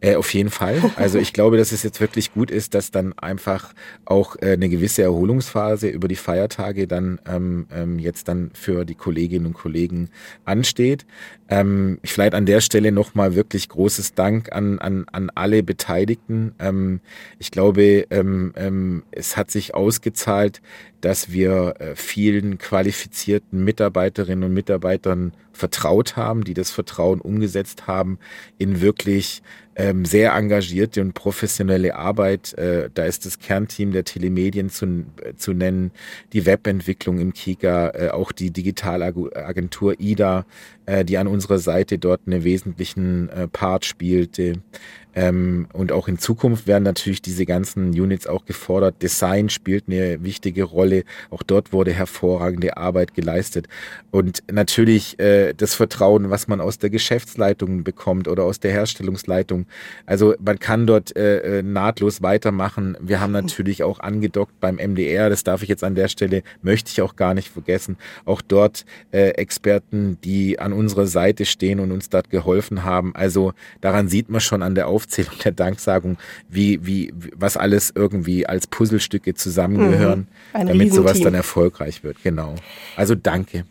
Äh, 0.00 0.16
auf 0.16 0.32
jeden 0.32 0.50
Fall. 0.50 0.80
Also 0.96 1.18
ich 1.18 1.32
glaube, 1.32 1.56
dass 1.56 1.72
es 1.72 1.82
jetzt 1.82 2.00
wirklich 2.00 2.32
gut 2.32 2.50
ist, 2.50 2.74
dass 2.74 2.90
dann 2.90 3.12
einfach 3.18 3.72
auch 4.04 4.36
äh, 4.36 4.52
eine 4.52 4.68
gewisse 4.68 5.02
Erholungsphase 5.02 5.88
über 5.88 6.08
die 6.08 6.16
Feiertage 6.16 6.86
dann 6.86 7.20
ähm, 7.26 7.66
ähm, 7.72 7.98
jetzt 7.98 8.28
dann 8.28 8.50
für 8.54 8.84
die 8.84 8.94
Kolleginnen 8.94 9.46
und 9.46 9.54
Kollegen 9.54 10.10
ansteht. 10.44 11.06
Ähm, 11.48 11.98
ich 12.02 12.12
vielleicht 12.12 12.34
an 12.34 12.46
der 12.46 12.60
Stelle 12.60 12.92
nochmal 12.92 13.34
wirklich 13.34 13.68
großes 13.68 14.14
Dank 14.14 14.52
an, 14.52 14.78
an, 14.78 15.06
an 15.10 15.30
alle 15.34 15.62
Beteiligten. 15.62 16.54
Ähm, 16.58 17.00
ich 17.38 17.50
glaube, 17.50 18.06
ähm, 18.10 18.52
ähm, 18.56 19.02
es 19.10 19.36
hat 19.36 19.50
sich 19.50 19.74
ausgezahlt, 19.74 20.62
dass 21.00 21.32
wir 21.32 21.74
äh, 21.78 21.96
vielen 21.96 22.58
qualifizierten 22.58 23.64
Mitarbeiterinnen 23.64 24.44
und 24.44 24.54
Mitarbeitern 24.54 25.32
vertraut 25.52 26.16
haben, 26.16 26.44
die 26.44 26.54
das 26.54 26.70
Vertrauen 26.70 27.20
umgesetzt 27.20 27.86
haben 27.86 28.18
in 28.58 28.80
wirklich 28.80 29.42
ähm, 29.80 30.04
sehr 30.04 30.34
engagierte 30.34 31.00
und 31.00 31.14
professionelle 31.14 31.94
Arbeit. 31.94 32.52
Äh, 32.54 32.90
da 32.92 33.04
ist 33.04 33.24
das 33.24 33.38
Kernteam 33.38 33.92
der 33.92 34.04
Telemedien 34.04 34.68
zu, 34.68 35.06
äh, 35.22 35.34
zu 35.36 35.54
nennen, 35.54 35.90
die 36.34 36.44
Webentwicklung 36.44 37.18
im 37.18 37.32
Kika, 37.32 37.88
äh, 37.90 38.08
auch 38.10 38.30
die 38.32 38.50
Digitalagentur 38.50 39.98
IDA, 39.98 40.44
äh, 40.90 41.04
die 41.04 41.18
an 41.18 41.28
unserer 41.28 41.58
Seite 41.58 41.98
dort 41.98 42.22
einen 42.26 42.42
wesentlichen 42.42 43.28
äh, 43.28 43.46
Part 43.46 43.84
spielte. 43.84 44.54
Ähm, 45.14 45.66
und 45.72 45.90
auch 45.90 46.06
in 46.08 46.18
Zukunft 46.18 46.66
werden 46.66 46.84
natürlich 46.84 47.20
diese 47.20 47.44
ganzen 47.44 47.90
Units 47.90 48.26
auch 48.26 48.44
gefordert. 48.44 49.02
Design 49.02 49.48
spielt 49.48 49.84
eine 49.88 50.22
wichtige 50.22 50.64
Rolle. 50.64 51.04
Auch 51.30 51.42
dort 51.42 51.72
wurde 51.72 51.92
hervorragende 51.92 52.76
Arbeit 52.76 53.14
geleistet. 53.14 53.68
Und 54.10 54.42
natürlich 54.50 55.18
äh, 55.18 55.52
das 55.54 55.74
Vertrauen, 55.74 56.30
was 56.30 56.46
man 56.46 56.60
aus 56.60 56.78
der 56.78 56.90
Geschäftsleitung 56.90 57.82
bekommt 57.82 58.28
oder 58.28 58.44
aus 58.44 58.60
der 58.60 58.70
Herstellungsleitung. 58.70 59.66
Also 60.06 60.34
man 60.38 60.58
kann 60.58 60.86
dort 60.86 61.16
äh, 61.16 61.58
äh 61.58 61.62
nahtlos 61.62 62.22
weitermachen. 62.22 62.96
Wir 63.00 63.20
haben 63.20 63.32
natürlich 63.32 63.82
auch 63.82 64.00
angedockt 64.00 64.60
beim 64.60 64.76
MDR. 64.76 65.28
Das 65.28 65.42
darf 65.42 65.62
ich 65.62 65.68
jetzt 65.68 65.82
an 65.84 65.94
der 65.94 66.08
Stelle, 66.08 66.42
möchte 66.62 66.90
ich 66.90 67.02
auch 67.02 67.16
gar 67.16 67.34
nicht 67.34 67.48
vergessen. 67.48 67.96
Auch 68.24 68.42
dort 68.42 68.84
äh, 69.10 69.30
Experten, 69.30 70.18
die 70.22 70.58
an 70.60 70.72
unserer 70.80 71.06
Seite 71.06 71.44
stehen 71.44 71.78
und 71.78 71.92
uns 71.92 72.08
dort 72.08 72.30
geholfen 72.30 72.84
haben. 72.84 73.14
Also 73.14 73.52
daran 73.80 74.08
sieht 74.08 74.28
man 74.30 74.40
schon 74.40 74.62
an 74.62 74.74
der 74.74 74.88
Aufzählung 74.88 75.34
der 75.44 75.52
Danksagung, 75.52 76.16
wie, 76.48 76.84
wie, 76.84 77.12
was 77.36 77.56
alles 77.56 77.92
irgendwie 77.94 78.46
als 78.46 78.66
Puzzlestücke 78.66 79.34
zusammengehören, 79.34 80.26
mhm. 80.54 80.66
damit 80.66 80.92
sowas 80.92 81.20
dann 81.20 81.34
erfolgreich 81.34 82.02
wird. 82.02 82.22
Genau. 82.22 82.54
Also 82.96 83.14
danke. 83.14 83.64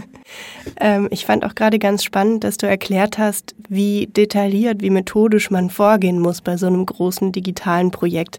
ähm, 0.80 1.08
ich 1.10 1.26
fand 1.26 1.44
auch 1.44 1.54
gerade 1.54 1.78
ganz 1.78 2.04
spannend, 2.04 2.44
dass 2.44 2.56
du 2.56 2.66
erklärt 2.66 3.18
hast, 3.18 3.54
wie 3.68 4.06
detailliert, 4.06 4.82
wie 4.82 4.90
methodisch 4.90 5.50
man 5.50 5.70
vorgehen 5.70 6.20
muss 6.20 6.42
bei 6.42 6.56
so 6.56 6.66
einem 6.66 6.84
großen 6.84 7.32
digitalen 7.32 7.90
Projekt. 7.90 8.38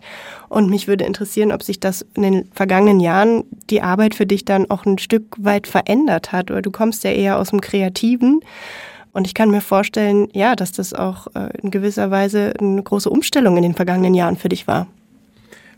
Und 0.49 0.69
mich 0.69 0.87
würde 0.87 1.05
interessieren, 1.05 1.51
ob 1.51 1.63
sich 1.63 1.79
das 1.79 2.05
in 2.15 2.21
den 2.21 2.49
vergangenen 2.53 2.99
Jahren 2.99 3.43
die 3.69 3.81
Arbeit 3.81 4.15
für 4.15 4.25
dich 4.25 4.45
dann 4.45 4.69
auch 4.69 4.85
ein 4.85 4.97
Stück 4.97 5.35
weit 5.37 5.67
verändert 5.67 6.31
hat. 6.31 6.51
Oder 6.51 6.61
du 6.61 6.71
kommst 6.71 7.03
ja 7.03 7.11
eher 7.11 7.37
aus 7.37 7.49
dem 7.49 7.59
Kreativen. 7.61 7.86
Und 9.13 9.25
ich 9.25 9.33
kann 9.33 9.49
mir 9.49 9.61
vorstellen, 9.61 10.27
ja, 10.33 10.55
dass 10.55 10.71
das 10.71 10.93
auch 10.93 11.27
äh, 11.33 11.49
in 11.61 11.71
gewisser 11.71 12.11
Weise 12.11 12.53
eine 12.59 12.83
große 12.83 13.09
Umstellung 13.09 13.57
in 13.57 13.63
den 13.63 13.73
vergangenen 13.73 14.13
Jahren 14.13 14.37
für 14.37 14.49
dich 14.49 14.67
war. 14.67 14.87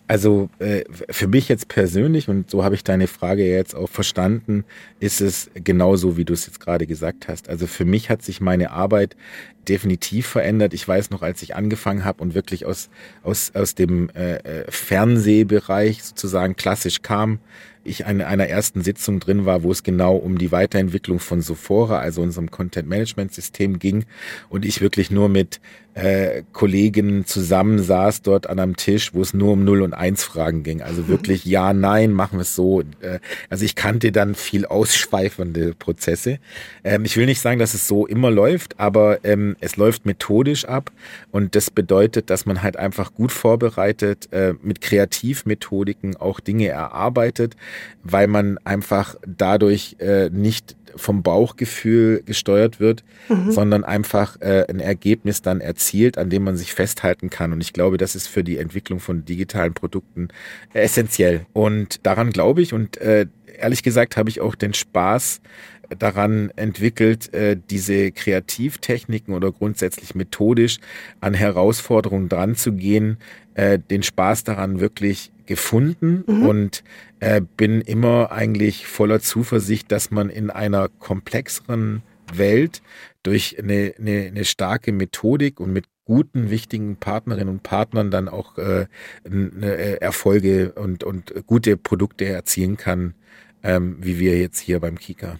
Also 0.09 0.49
äh, 0.57 0.85
für 1.11 1.27
mich 1.27 1.47
jetzt 1.49 1.67
persönlich, 1.67 2.29
und 2.29 2.49
so 2.49 2.63
habe 2.63 2.73
ich 2.73 2.83
deine 2.83 3.05
Frage 3.05 3.45
jetzt 3.45 3.75
auch 3.75 3.87
verstanden, 3.87 4.65
ist 4.99 5.21
es 5.21 5.51
genauso, 5.53 6.17
wie 6.17 6.25
du 6.25 6.33
es 6.33 6.47
jetzt 6.47 6.59
gerade 6.59 6.87
gesagt 6.87 7.27
hast. 7.27 7.47
Also 7.47 7.67
für 7.67 7.85
mich 7.85 8.09
hat 8.09 8.23
sich 8.23 8.41
meine 8.41 8.71
Arbeit 8.71 9.15
definitiv 9.67 10.25
verändert. 10.25 10.73
Ich 10.73 10.87
weiß 10.87 11.11
noch, 11.11 11.21
als 11.21 11.43
ich 11.43 11.55
angefangen 11.55 12.05
habe 12.05 12.23
und 12.23 12.33
wirklich 12.33 12.65
aus, 12.65 12.89
aus, 13.21 13.51
aus 13.53 13.75
dem 13.75 14.09
äh 14.09 14.69
Fernsehbereich 14.69 16.03
sozusagen 16.03 16.55
klassisch 16.55 17.03
kam, 17.03 17.37
ich 17.89 18.01
in 18.01 18.21
einer 18.21 18.47
ersten 18.47 18.81
Sitzung 18.81 19.19
drin 19.19 19.45
war, 19.45 19.63
wo 19.63 19.71
es 19.71 19.83
genau 19.83 20.15
um 20.15 20.37
die 20.37 20.51
Weiterentwicklung 20.51 21.19
von 21.19 21.41
Sophora, 21.41 21.99
also 21.99 22.21
unserem 22.21 22.51
Content-Management-System 22.51 23.79
ging 23.79 24.05
und 24.49 24.65
ich 24.65 24.81
wirklich 24.81 25.11
nur 25.11 25.29
mit 25.29 25.59
äh, 25.95 26.43
Kollegen 26.53 27.25
zusammensaß 27.25 28.21
dort 28.21 28.47
an 28.47 28.59
einem 28.59 28.75
Tisch, 28.75 29.13
wo 29.13 29.21
es 29.21 29.33
nur 29.33 29.53
um 29.53 29.63
Null 29.63 29.81
und 29.81 29.93
Eins 29.93 30.23
Fragen 30.23 30.63
ging. 30.63 30.81
Also 30.81 31.07
wirklich 31.09 31.45
ja, 31.45 31.73
nein, 31.73 32.11
machen 32.11 32.37
wir 32.37 32.43
es 32.43 32.55
so. 32.55 32.81
Äh, 32.81 33.19
also 33.49 33.65
ich 33.65 33.75
kannte 33.75 34.11
dann 34.11 34.35
viel 34.35 34.65
ausschweifende 34.65 35.73
Prozesse. 35.73 36.39
Ähm, 36.83 37.05
ich 37.05 37.17
will 37.17 37.25
nicht 37.25 37.41
sagen, 37.41 37.59
dass 37.59 37.73
es 37.73 37.87
so 37.87 38.05
immer 38.05 38.31
läuft, 38.31 38.79
aber 38.79 39.25
ähm, 39.25 39.55
es 39.59 39.77
läuft 39.77 40.05
methodisch 40.05 40.65
ab 40.65 40.91
und 41.31 41.55
das 41.55 41.71
bedeutet, 41.71 42.29
dass 42.29 42.45
man 42.45 42.61
halt 42.61 42.77
einfach 42.77 43.13
gut 43.13 43.31
vorbereitet, 43.31 44.31
äh, 44.31 44.53
mit 44.61 44.81
Kreativmethodiken 44.81 46.15
auch 46.17 46.39
Dinge 46.39 46.67
erarbeitet, 46.67 47.55
weil 48.03 48.27
man 48.27 48.57
einfach 48.63 49.15
dadurch 49.25 49.95
äh, 49.99 50.29
nicht 50.29 50.75
vom 50.95 51.23
Bauchgefühl 51.23 52.23
gesteuert 52.23 52.79
wird, 52.79 53.03
mhm. 53.27 53.51
sondern 53.51 53.83
einfach 53.83 54.39
äh, 54.41 54.65
ein 54.69 54.79
Ergebnis 54.79 55.41
dann 55.41 55.61
erzielt, 55.61 56.17
an 56.17 56.29
dem 56.29 56.43
man 56.43 56.57
sich 56.57 56.73
festhalten 56.73 57.29
kann. 57.29 57.53
Und 57.53 57.61
ich 57.61 57.73
glaube, 57.73 57.97
das 57.97 58.15
ist 58.15 58.27
für 58.27 58.43
die 58.43 58.57
Entwicklung 58.57 58.99
von 58.99 59.25
digitalen 59.25 59.73
Produkten 59.73 60.29
essentiell. 60.73 61.45
Und 61.53 62.05
daran 62.05 62.31
glaube 62.31 62.61
ich 62.61 62.73
und 62.73 62.97
äh, 62.97 63.27
ehrlich 63.59 63.83
gesagt 63.83 64.17
habe 64.17 64.29
ich 64.29 64.41
auch 64.41 64.55
den 64.55 64.73
Spaß 64.73 65.41
daran 65.97 66.51
entwickelt, 66.55 67.33
äh, 67.33 67.57
diese 67.69 68.11
Kreativtechniken 68.11 69.33
oder 69.33 69.51
grundsätzlich 69.51 70.13
methodisch 70.15 70.79
an 71.19 71.33
Herausforderungen 71.33 72.29
dran 72.29 72.55
zu 72.55 72.73
gehen, 72.73 73.17
äh, 73.55 73.79
den 73.79 74.03
Spaß 74.03 74.43
daran 74.43 74.79
wirklich 74.79 75.31
gefunden 75.45 76.23
mhm. 76.27 76.45
und 76.45 76.83
äh, 77.19 77.41
bin 77.57 77.81
immer 77.81 78.31
eigentlich 78.31 78.85
voller 78.85 79.19
Zuversicht, 79.19 79.91
dass 79.91 80.11
man 80.11 80.29
in 80.29 80.51
einer 80.51 80.89
komplexeren 80.99 82.03
Welt 82.31 82.83
durch 83.23 83.57
eine, 83.57 83.93
eine, 83.97 84.27
eine 84.27 84.45
starke 84.45 84.91
Methodik 84.91 85.59
und 85.59 85.73
mit 85.73 85.85
guten, 86.05 86.49
wichtigen 86.49 86.95
Partnerinnen 86.95 87.49
und 87.49 87.63
Partnern 87.63 88.09
dann 88.11 88.29
auch 88.29 88.57
äh, 88.57 88.87
äh, 89.25 89.97
Erfolge 89.99 90.71
und, 90.73 91.03
und 91.03 91.33
gute 91.45 91.77
Produkte 91.77 92.25
erzielen 92.25 92.77
kann, 92.77 93.13
ähm, 93.63 93.97
wie 93.99 94.19
wir 94.19 94.39
jetzt 94.39 94.59
hier 94.59 94.79
beim 94.79 94.97
Kika. 94.97 95.37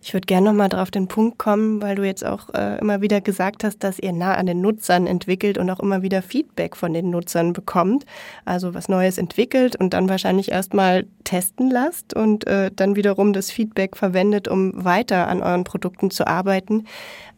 Ich 0.00 0.14
würde 0.14 0.26
gerne 0.26 0.46
nochmal 0.46 0.68
drauf 0.68 0.90
den 0.90 1.08
Punkt 1.08 1.38
kommen, 1.38 1.82
weil 1.82 1.96
du 1.96 2.04
jetzt 2.04 2.24
auch 2.24 2.54
äh, 2.54 2.78
immer 2.78 3.02
wieder 3.02 3.20
gesagt 3.20 3.64
hast, 3.64 3.82
dass 3.82 3.98
ihr 3.98 4.12
nah 4.12 4.34
an 4.34 4.46
den 4.46 4.60
Nutzern 4.60 5.08
entwickelt 5.08 5.58
und 5.58 5.68
auch 5.70 5.80
immer 5.80 6.02
wieder 6.02 6.22
Feedback 6.22 6.76
von 6.76 6.94
den 6.94 7.10
Nutzern 7.10 7.52
bekommt. 7.52 8.06
Also 8.44 8.74
was 8.74 8.88
Neues 8.88 9.18
entwickelt 9.18 9.74
und 9.74 9.94
dann 9.94 10.08
wahrscheinlich 10.08 10.52
erstmal 10.52 11.06
testen 11.24 11.68
lasst 11.68 12.14
und 12.14 12.46
äh, 12.46 12.70
dann 12.74 12.94
wiederum 12.94 13.32
das 13.32 13.50
Feedback 13.50 13.96
verwendet, 13.96 14.46
um 14.46 14.72
weiter 14.84 15.26
an 15.26 15.42
euren 15.42 15.64
Produkten 15.64 16.10
zu 16.10 16.26
arbeiten. 16.28 16.84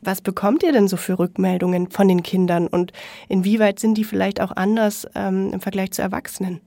Was 0.02 0.20
bekommt 0.20 0.62
ihr 0.62 0.72
denn 0.72 0.86
so 0.86 0.98
für 0.98 1.18
Rückmeldungen 1.18 1.90
von 1.90 2.08
den 2.08 2.22
Kindern 2.22 2.66
und 2.66 2.92
inwieweit 3.28 3.80
sind 3.80 3.96
die 3.96 4.04
vielleicht 4.04 4.40
auch 4.40 4.52
anders 4.54 5.06
ähm, 5.14 5.50
im 5.52 5.60
Vergleich 5.60 5.92
zu 5.92 6.02
Erwachsenen? 6.02 6.60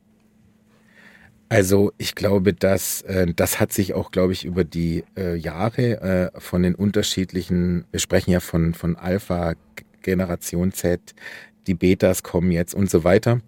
Also 1.53 1.93
ich 2.00 2.15
glaube, 2.15 2.53
dass 2.53 3.03
äh, 3.03 3.27
das 3.36 3.60
hat 3.60 3.72
sich 3.72 3.93
auch, 3.93 4.10
glaube 4.10 4.33
ich, 4.33 4.43
über 4.43 4.63
die 4.63 5.03
äh, 5.15 5.36
Jahre 5.36 6.31
äh, 6.33 6.39
von 6.39 6.63
den 6.63 6.74
unterschiedlichen, 6.74 7.86
wir 7.91 8.00
sprechen 8.00 8.31
ja 8.31 8.39
von, 8.39 8.74
von 8.74 8.95
Alpha, 8.95 9.53
Generation 10.01 10.72
Z, 10.74 11.13
die 11.67 11.75
Betas 11.75 12.24
kommen 12.24 12.50
jetzt 12.50 12.74
und 12.74 12.89
so 12.89 13.03
weiter. 13.03 13.39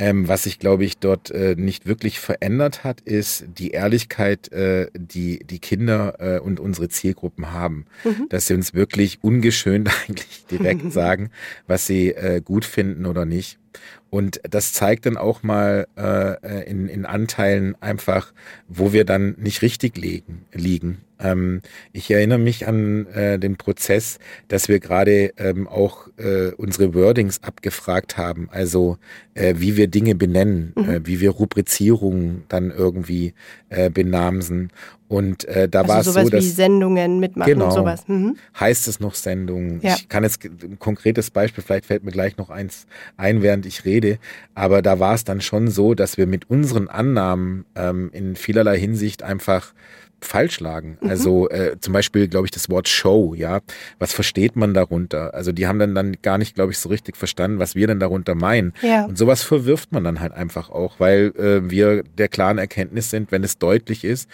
Ähm, 0.00 0.26
was 0.26 0.42
sich, 0.42 0.58
glaube 0.58 0.84
ich, 0.84 0.98
dort 0.98 1.30
äh, 1.30 1.54
nicht 1.56 1.86
wirklich 1.86 2.18
verändert 2.18 2.82
hat, 2.82 3.00
ist 3.02 3.44
die 3.56 3.70
Ehrlichkeit, 3.70 4.50
äh, 4.50 4.88
die 4.92 5.38
die 5.38 5.60
Kinder 5.60 6.16
äh, 6.18 6.40
und 6.40 6.58
unsere 6.58 6.88
Zielgruppen 6.88 7.52
haben. 7.52 7.86
Mhm. 8.02 8.26
Dass 8.30 8.48
sie 8.48 8.54
uns 8.54 8.74
wirklich 8.74 9.22
ungeschönt 9.22 9.88
eigentlich 10.08 10.46
direkt 10.50 10.92
sagen, 10.92 11.30
was 11.68 11.86
sie 11.86 12.08
äh, 12.10 12.42
gut 12.44 12.64
finden 12.64 13.06
oder 13.06 13.24
nicht. 13.24 13.60
Und 14.10 14.40
das 14.48 14.72
zeigt 14.72 15.06
dann 15.06 15.16
auch 15.16 15.42
mal 15.42 15.88
äh, 15.96 16.70
in, 16.70 16.88
in 16.88 17.04
Anteilen 17.04 17.74
einfach, 17.80 18.32
wo 18.68 18.92
wir 18.92 19.04
dann 19.04 19.34
nicht 19.38 19.62
richtig 19.62 19.96
liegen. 19.96 20.44
liegen. 20.52 20.98
Ähm, 21.18 21.62
ich 21.92 22.10
erinnere 22.10 22.38
mich 22.38 22.66
an 22.66 23.06
äh, 23.06 23.38
den 23.38 23.56
Prozess, 23.56 24.18
dass 24.48 24.68
wir 24.68 24.78
gerade 24.78 25.32
ähm, 25.36 25.66
auch 25.66 26.08
äh, 26.18 26.50
unsere 26.56 26.94
Wordings 26.94 27.42
abgefragt 27.42 28.16
haben, 28.16 28.48
also 28.50 28.98
äh, 29.34 29.54
wie 29.58 29.76
wir 29.76 29.88
Dinge 29.88 30.14
benennen, 30.14 30.72
mhm. 30.76 30.90
äh, 30.90 31.06
wie 31.06 31.20
wir 31.20 31.30
Rubrizierungen 31.30 32.44
dann 32.48 32.70
irgendwie 32.70 33.34
äh, 33.68 33.90
benamsen. 33.90 34.70
Und 35.08 35.44
äh, 35.44 35.68
da 35.68 35.82
also 35.82 35.92
war 35.92 36.00
es 36.00 36.06
so, 36.06 36.30
dass 36.30 36.44
wie 36.44 36.48
Sendungen 36.48 37.20
mitmachen 37.20 37.52
genau, 37.52 37.66
und 37.66 37.72
sowas. 37.72 38.08
Mhm. 38.08 38.36
Heißt 38.58 38.88
es 38.88 39.00
noch 39.00 39.14
Sendungen? 39.14 39.80
Ja. 39.82 39.94
Ich 39.96 40.08
kann 40.08 40.24
jetzt 40.24 40.44
ein 40.44 40.78
konkretes 40.78 41.30
Beispiel, 41.30 41.62
vielleicht 41.62 41.86
fällt 41.86 42.04
mir 42.04 42.10
gleich 42.10 42.36
noch 42.38 42.50
eins 42.50 42.86
ein, 43.16 43.42
während 43.42 43.66
ich 43.66 43.84
rede. 43.84 44.18
Aber 44.54 44.80
da 44.82 44.98
war 44.98 45.14
es 45.14 45.24
dann 45.24 45.40
schon 45.40 45.68
so, 45.68 45.94
dass 45.94 46.16
wir 46.16 46.26
mit 46.26 46.48
unseren 46.48 46.88
Annahmen 46.88 47.66
ähm, 47.74 48.10
in 48.12 48.34
vielerlei 48.34 48.78
Hinsicht 48.78 49.22
einfach 49.22 49.74
falsch 50.24 50.60
lagen. 50.60 50.98
Mhm. 51.00 51.10
Also 51.10 51.48
äh, 51.50 51.76
zum 51.80 51.92
Beispiel, 51.92 52.28
glaube 52.28 52.46
ich, 52.46 52.50
das 52.50 52.68
Wort 52.70 52.88
Show, 52.88 53.34
ja. 53.34 53.60
Was 53.98 54.12
versteht 54.12 54.56
man 54.56 54.74
darunter? 54.74 55.34
Also 55.34 55.52
die 55.52 55.66
haben 55.66 55.78
dann, 55.78 55.94
dann 55.94 56.16
gar 56.22 56.38
nicht, 56.38 56.54
glaube 56.54 56.72
ich, 56.72 56.78
so 56.78 56.88
richtig 56.88 57.16
verstanden, 57.16 57.58
was 57.58 57.74
wir 57.74 57.86
denn 57.86 58.00
darunter 58.00 58.34
meinen. 58.34 58.72
Ja. 58.82 59.04
Und 59.04 59.18
sowas 59.18 59.42
verwirft 59.42 59.92
man 59.92 60.04
dann 60.04 60.20
halt 60.20 60.32
einfach 60.32 60.70
auch, 60.70 60.98
weil 60.98 61.32
äh, 61.36 61.70
wir 61.70 62.02
der 62.02 62.28
klaren 62.28 62.58
Erkenntnis 62.58 63.10
sind, 63.10 63.30
wenn 63.30 63.44
es 63.44 63.58
deutlich 63.58 64.04
ist, 64.04 64.28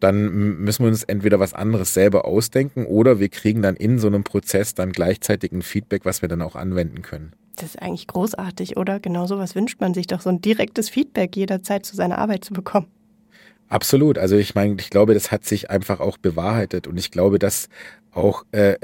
dann 0.00 0.58
müssen 0.60 0.84
wir 0.84 0.88
uns 0.88 1.02
entweder 1.02 1.40
was 1.40 1.54
anderes 1.54 1.94
selber 1.94 2.24
ausdenken 2.24 2.86
oder 2.86 3.18
wir 3.18 3.28
kriegen 3.28 3.62
dann 3.62 3.76
in 3.76 3.98
so 3.98 4.06
einem 4.06 4.24
Prozess 4.24 4.74
dann 4.74 4.92
gleichzeitig 4.92 5.52
ein 5.52 5.62
Feedback, 5.62 6.04
was 6.04 6.22
wir 6.22 6.28
dann 6.28 6.42
auch 6.42 6.56
anwenden 6.56 7.02
können. 7.02 7.32
Das 7.56 7.70
ist 7.70 7.82
eigentlich 7.82 8.06
großartig, 8.06 8.76
oder? 8.76 9.00
Genau 9.00 9.26
sowas 9.26 9.54
wünscht 9.54 9.80
man 9.80 9.94
sich 9.94 10.06
doch, 10.06 10.20
so 10.20 10.28
ein 10.28 10.40
direktes 10.40 10.90
Feedback 10.90 11.36
jederzeit 11.36 11.86
zu 11.86 11.96
seiner 11.96 12.18
Arbeit 12.18 12.44
zu 12.44 12.52
bekommen. 12.52 12.86
Absolut. 13.68 14.18
Also 14.18 14.36
ich 14.36 14.54
meine, 14.54 14.76
ich 14.78 14.90
glaube, 14.90 15.14
das 15.14 15.32
hat 15.32 15.44
sich 15.44 15.70
einfach 15.70 16.00
auch 16.00 16.18
bewahrheitet 16.18 16.86
und 16.86 16.98
ich 16.98 17.10
glaube, 17.10 17.38
dass 17.38 17.68
auch 18.12 18.44
äh, 18.52 18.76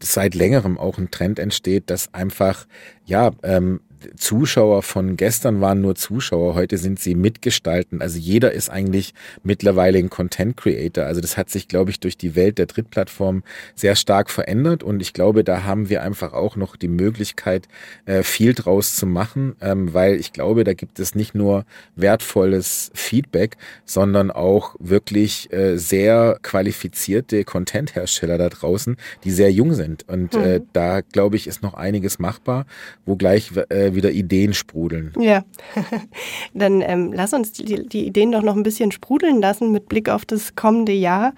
seit 0.00 0.34
längerem 0.34 0.78
auch 0.78 0.98
ein 0.98 1.10
Trend 1.10 1.38
entsteht, 1.38 1.90
dass 1.90 2.12
einfach 2.14 2.66
ja 3.04 3.30
ähm, 3.42 3.80
Zuschauer 4.16 4.82
von 4.82 5.16
gestern 5.16 5.60
waren 5.60 5.80
nur 5.80 5.94
Zuschauer, 5.94 6.54
heute 6.54 6.78
sind 6.78 6.98
sie 7.00 7.14
Mitgestalten. 7.14 8.02
Also 8.02 8.18
jeder 8.18 8.52
ist 8.52 8.70
eigentlich 8.70 9.14
mittlerweile 9.42 9.98
ein 9.98 10.10
Content 10.10 10.56
Creator. 10.56 11.04
Also 11.04 11.20
das 11.20 11.36
hat 11.36 11.50
sich, 11.50 11.68
glaube 11.68 11.90
ich, 11.90 12.00
durch 12.00 12.16
die 12.16 12.34
Welt 12.34 12.58
der 12.58 12.66
Drittplattform 12.66 13.42
sehr 13.74 13.96
stark 13.96 14.30
verändert 14.30 14.82
und 14.82 15.00
ich 15.00 15.12
glaube, 15.12 15.44
da 15.44 15.64
haben 15.64 15.88
wir 15.88 16.02
einfach 16.02 16.32
auch 16.32 16.56
noch 16.56 16.76
die 16.76 16.88
Möglichkeit, 16.88 17.68
äh, 18.04 18.22
viel 18.22 18.54
draus 18.54 18.96
zu 18.96 19.06
machen, 19.06 19.56
ähm, 19.60 19.94
weil 19.94 20.16
ich 20.16 20.32
glaube, 20.32 20.64
da 20.64 20.74
gibt 20.74 20.98
es 20.98 21.14
nicht 21.14 21.34
nur 21.34 21.64
wertvolles 21.94 22.90
Feedback, 22.94 23.56
sondern 23.84 24.30
auch 24.30 24.76
wirklich 24.78 25.52
äh, 25.52 25.76
sehr 25.76 26.38
qualifizierte 26.42 27.44
Content-Hersteller 27.44 28.38
da 28.38 28.48
draußen, 28.48 28.96
die 29.24 29.30
sehr 29.30 29.50
jung 29.50 29.74
sind. 29.74 30.08
Und 30.08 30.34
äh, 30.34 30.58
mhm. 30.58 30.66
da, 30.72 31.00
glaube 31.00 31.36
ich, 31.36 31.46
ist 31.46 31.62
noch 31.62 31.74
einiges 31.74 32.18
machbar, 32.18 32.66
wo 33.04 33.16
gleich 33.16 33.52
wieder 33.96 34.12
Ideen 34.12 34.54
sprudeln. 34.54 35.12
Ja, 35.18 35.44
dann 36.54 36.82
ähm, 36.82 37.12
lass 37.12 37.32
uns 37.32 37.52
die, 37.52 37.88
die 37.88 38.06
Ideen 38.06 38.30
doch 38.30 38.42
noch 38.42 38.54
ein 38.54 38.62
bisschen 38.62 38.92
sprudeln 38.92 39.40
lassen 39.40 39.72
mit 39.72 39.88
Blick 39.88 40.08
auf 40.08 40.24
das 40.24 40.54
kommende 40.54 40.92
Jahr. 40.92 41.34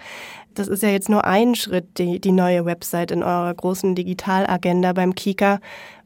Das 0.54 0.68
ist 0.68 0.82
ja 0.82 0.90
jetzt 0.90 1.08
nur 1.08 1.24
ein 1.24 1.54
Schritt, 1.54 1.98
die, 1.98 2.20
die 2.20 2.32
neue 2.32 2.64
Website 2.64 3.12
in 3.12 3.22
eurer 3.22 3.54
großen 3.54 3.94
Digitalagenda 3.94 4.92
beim 4.92 5.14
Kika. 5.14 5.60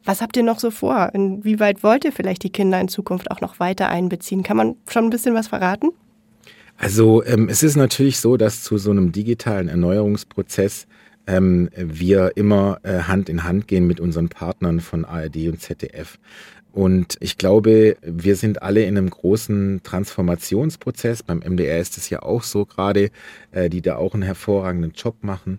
Was 0.05 0.21
habt 0.21 0.37
ihr 0.37 0.43
noch 0.43 0.59
so 0.59 0.71
vor? 0.71 1.11
Inwieweit 1.15 1.83
wollt 1.83 2.05
ihr 2.05 2.12
vielleicht 2.12 2.43
die 2.43 2.51
Kinder 2.51 2.81
in 2.81 2.88
Zukunft 2.88 3.31
auch 3.31 3.41
noch 3.41 3.61
weiter 3.61 3.88
einbeziehen? 3.88 4.43
Kann 4.43 4.57
man 4.57 4.77
schon 4.88 5.05
ein 5.05 5.11
bisschen 5.11 5.35
was 5.35 5.49
verraten? 5.49 5.91
Also 6.77 7.25
ähm, 7.25 7.49
es 7.49 7.62
ist 7.62 7.77
natürlich 7.77 8.19
so, 8.19 8.37
dass 8.37 8.62
zu 8.62 8.77
so 8.79 8.91
einem 8.91 9.12
digitalen 9.12 9.69
Erneuerungsprozess 9.69 10.87
ähm, 11.33 11.71
wir 11.75 12.33
immer 12.37 12.79
äh, 12.83 13.01
Hand 13.03 13.29
in 13.29 13.45
Hand 13.45 13.66
gehen 13.66 13.87
mit 13.87 14.01
unseren 14.01 14.29
Partnern 14.29 14.81
von 14.81 15.05
ARD 15.05 15.49
und 15.49 15.61
ZDF. 15.61 16.18
Und 16.73 17.16
ich 17.21 17.38
glaube, 17.38 17.97
wir 18.03 18.37
sind 18.37 18.62
alle 18.62 18.83
in 18.85 18.97
einem 18.97 19.11
großen 19.11 19.81
Transformationsprozess. 19.83 21.23
Beim 21.23 21.38
MDR 21.38 21.79
ist 21.81 21.99
es 21.99 22.09
ja 22.11 22.23
auch 22.23 22.42
so 22.42 22.64
gerade, 22.64 23.11
äh, 23.51 23.68
die 23.68 23.83
da 23.83 23.97
auch 23.97 24.14
einen 24.14 24.23
hervorragenden 24.23 24.92
Job 24.92 25.16
machen. 25.23 25.59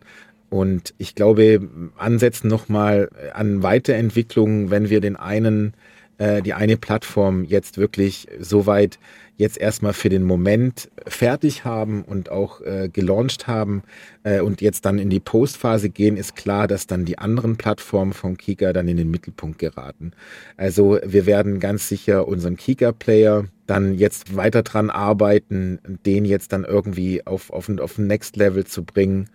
Und 0.50 0.94
ich 1.00 1.16
glaube, 1.16 1.68
ansetzen 1.98 2.48
nochmal 2.48 3.10
an 3.34 3.64
Weiterentwicklungen, 3.64 4.70
wenn 4.70 4.90
wir 4.90 5.02
den 5.02 5.16
einen, 5.16 5.74
äh, 6.20 6.44
die 6.44 6.54
eine 6.54 6.78
Plattform 6.78 7.44
jetzt 7.44 7.80
wirklich 7.80 8.28
so 8.40 8.68
weit 8.68 9.00
jetzt 9.38 9.58
erstmal 9.58 9.94
für 9.94 10.10
den 10.10 10.24
Moment 10.24 10.90
fertig 11.08 11.66
haben 11.66 12.04
und 12.04 12.30
auch 12.30 12.62
äh, 12.62 12.90
gelauncht 12.92 13.48
haben 13.48 13.84
äh, 14.24 14.42
und 14.42 14.62
jetzt 14.62 14.86
dann 14.86 15.00
in 15.00 15.10
die 15.10 15.20
Postphase 15.20 15.90
gehen, 15.90 16.18
ist 16.18 16.36
klar, 16.36 16.68
dass 16.68 16.88
dann 16.88 17.06
die 17.06 17.18
anderen 17.18 17.58
Plattformen 17.58 18.14
von 18.14 18.38
Kika 18.38 18.74
dann 18.74 18.88
in 18.88 18.98
den 18.98 19.10
Mittelpunkt 19.10 19.60
geraten. 19.60 20.12
Also 20.58 21.00
wir 21.04 21.26
werden 21.26 21.60
ganz 21.60 21.88
sicher 21.88 22.28
unseren 22.28 22.58
Kika-Player 22.58 23.46
dann 23.66 23.96
jetzt 23.96 24.36
weiter 24.36 24.62
dran 24.62 24.90
arbeiten, 24.90 25.80
den 26.06 26.26
jetzt 26.26 26.54
dann 26.54 26.64
irgendwie 26.64 27.26
auf, 27.26 27.50
auf, 27.50 27.70
auf 27.70 27.98
Next 27.98 28.36
Level 28.36 28.66
zu 28.66 28.84
bringen 28.84 29.30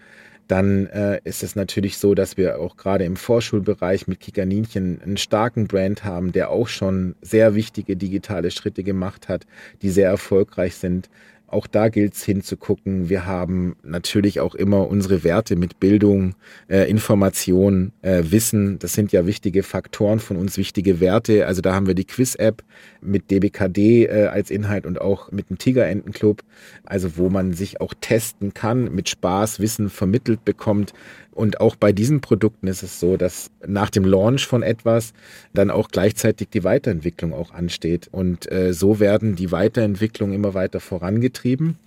dann 0.48 0.86
äh, 0.86 1.20
ist 1.24 1.42
es 1.42 1.54
natürlich 1.54 1.98
so, 1.98 2.14
dass 2.14 2.36
wir 2.36 2.58
auch 2.58 2.76
gerade 2.76 3.04
im 3.04 3.16
Vorschulbereich 3.16 4.08
mit 4.08 4.20
Kikaninchen 4.20 5.00
einen 5.02 5.18
starken 5.18 5.68
Brand 5.68 6.04
haben, 6.04 6.32
der 6.32 6.50
auch 6.50 6.68
schon 6.68 7.14
sehr 7.20 7.54
wichtige 7.54 7.96
digitale 7.96 8.50
Schritte 8.50 8.82
gemacht 8.82 9.28
hat, 9.28 9.46
die 9.82 9.90
sehr 9.90 10.08
erfolgreich 10.08 10.74
sind. 10.74 11.10
Auch 11.50 11.66
da 11.66 11.88
gilt 11.88 12.12
es 12.12 12.24
hinzugucken. 12.24 13.08
Wir 13.08 13.24
haben 13.24 13.74
natürlich 13.82 14.38
auch 14.38 14.54
immer 14.54 14.86
unsere 14.86 15.24
Werte 15.24 15.56
mit 15.56 15.80
Bildung, 15.80 16.34
äh, 16.68 16.88
Information, 16.90 17.92
äh, 18.02 18.22
Wissen. 18.24 18.78
Das 18.78 18.92
sind 18.92 19.12
ja 19.12 19.24
wichtige 19.24 19.62
Faktoren 19.62 20.18
von 20.18 20.36
uns, 20.36 20.58
wichtige 20.58 21.00
Werte. 21.00 21.46
Also 21.46 21.62
da 21.62 21.74
haben 21.74 21.86
wir 21.86 21.94
die 21.94 22.04
Quiz-App 22.04 22.62
mit 23.00 23.30
DBKD 23.30 24.04
äh, 24.04 24.26
als 24.26 24.50
Inhalt 24.50 24.84
und 24.84 25.00
auch 25.00 25.32
mit 25.32 25.48
dem 25.48 25.56
Tigerentenclub. 25.56 26.42
Also 26.84 27.16
wo 27.16 27.30
man 27.30 27.54
sich 27.54 27.80
auch 27.80 27.94
testen 27.98 28.52
kann, 28.52 28.94
mit 28.94 29.08
Spaß 29.08 29.58
Wissen 29.58 29.88
vermittelt 29.88 30.44
bekommt. 30.44 30.92
Und 31.38 31.60
auch 31.60 31.76
bei 31.76 31.92
diesen 31.92 32.20
Produkten 32.20 32.66
ist 32.66 32.82
es 32.82 32.98
so, 32.98 33.16
dass 33.16 33.52
nach 33.64 33.90
dem 33.90 34.04
Launch 34.04 34.44
von 34.44 34.64
etwas 34.64 35.12
dann 35.54 35.70
auch 35.70 35.86
gleichzeitig 35.86 36.48
die 36.48 36.64
Weiterentwicklung 36.64 37.32
auch 37.32 37.54
ansteht. 37.54 38.08
Und 38.10 38.50
äh, 38.50 38.72
so 38.72 38.98
werden 38.98 39.36
die 39.36 39.52
Weiterentwicklungen 39.52 40.34
immer 40.34 40.54
weiter 40.54 40.80
vorangetrieben 40.80 41.78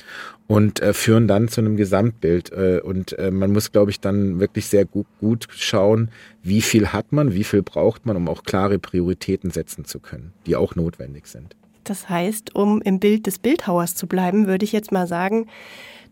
und 0.47 0.81
äh, 0.81 0.93
führen 0.93 1.27
dann 1.27 1.49
zu 1.49 1.59
einem 1.59 1.75
Gesamtbild. 1.75 2.53
Äh, 2.53 2.79
und 2.81 3.19
äh, 3.19 3.29
man 3.29 3.51
muss, 3.51 3.73
glaube 3.73 3.91
ich, 3.91 3.99
dann 3.99 4.39
wirklich 4.39 4.67
sehr 4.67 4.85
gut, 4.85 5.07
gut 5.19 5.47
schauen, 5.53 6.11
wie 6.41 6.61
viel 6.61 6.87
hat 6.93 7.11
man, 7.11 7.33
wie 7.33 7.43
viel 7.43 7.61
braucht 7.61 8.05
man, 8.05 8.15
um 8.15 8.29
auch 8.29 8.43
klare 8.43 8.79
Prioritäten 8.79 9.51
setzen 9.51 9.83
zu 9.83 9.99
können, 9.99 10.31
die 10.45 10.55
auch 10.55 10.75
notwendig 10.75 11.27
sind. 11.27 11.57
Das 11.83 12.07
heißt, 12.07 12.55
um 12.55 12.81
im 12.83 12.99
Bild 12.99 13.27
des 13.27 13.37
Bildhauers 13.37 13.95
zu 13.95 14.07
bleiben, 14.07 14.47
würde 14.47 14.63
ich 14.63 14.71
jetzt 14.71 14.93
mal 14.93 15.07
sagen, 15.07 15.47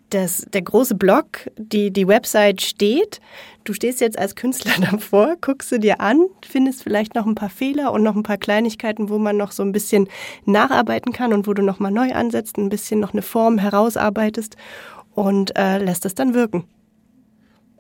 dass 0.10 0.46
der 0.54 0.62
große 0.62 0.96
Block, 0.96 1.50
die, 1.58 1.92
die 1.92 2.08
Website 2.08 2.62
steht. 2.62 3.20
Du 3.64 3.74
stehst 3.74 4.02
jetzt 4.02 4.18
als 4.18 4.36
Künstler 4.36 4.74
davor, 4.92 5.36
guckst 5.42 5.72
du 5.72 5.80
dir 5.80 6.02
an, 6.02 6.28
findest 6.48 6.84
vielleicht 6.84 7.16
noch 7.16 7.26
ein 7.26 7.36
paar 7.36 7.50
Fehler 7.50 7.92
und 7.92 8.04
noch 8.04 8.16
ein 8.16 8.24
paar 8.24 8.38
Kleinigkeiten, 8.38 9.10
wo 9.10 9.18
man 9.18 9.38
noch 9.38 9.52
so 9.52 9.64
ein 9.64 9.72
bisschen 9.72 10.08
nacharbeiten 10.46 11.14
kann 11.14 11.34
und 11.34 11.48
wo 11.48 11.54
du 11.54 11.62
nochmal 11.62 11.92
neu 11.92 12.14
ansetzt, 12.14 12.58
ein 12.58 12.70
bisschen 12.70 13.00
noch 13.00 13.14
eine 13.14 13.22
Form 13.22 13.58
herausarbeitest 13.58 14.56
und 15.14 15.58
äh, 15.58 15.78
lässt 15.78 16.06
es 16.06 16.16
dann 16.16 16.34
wirken. 16.34 16.66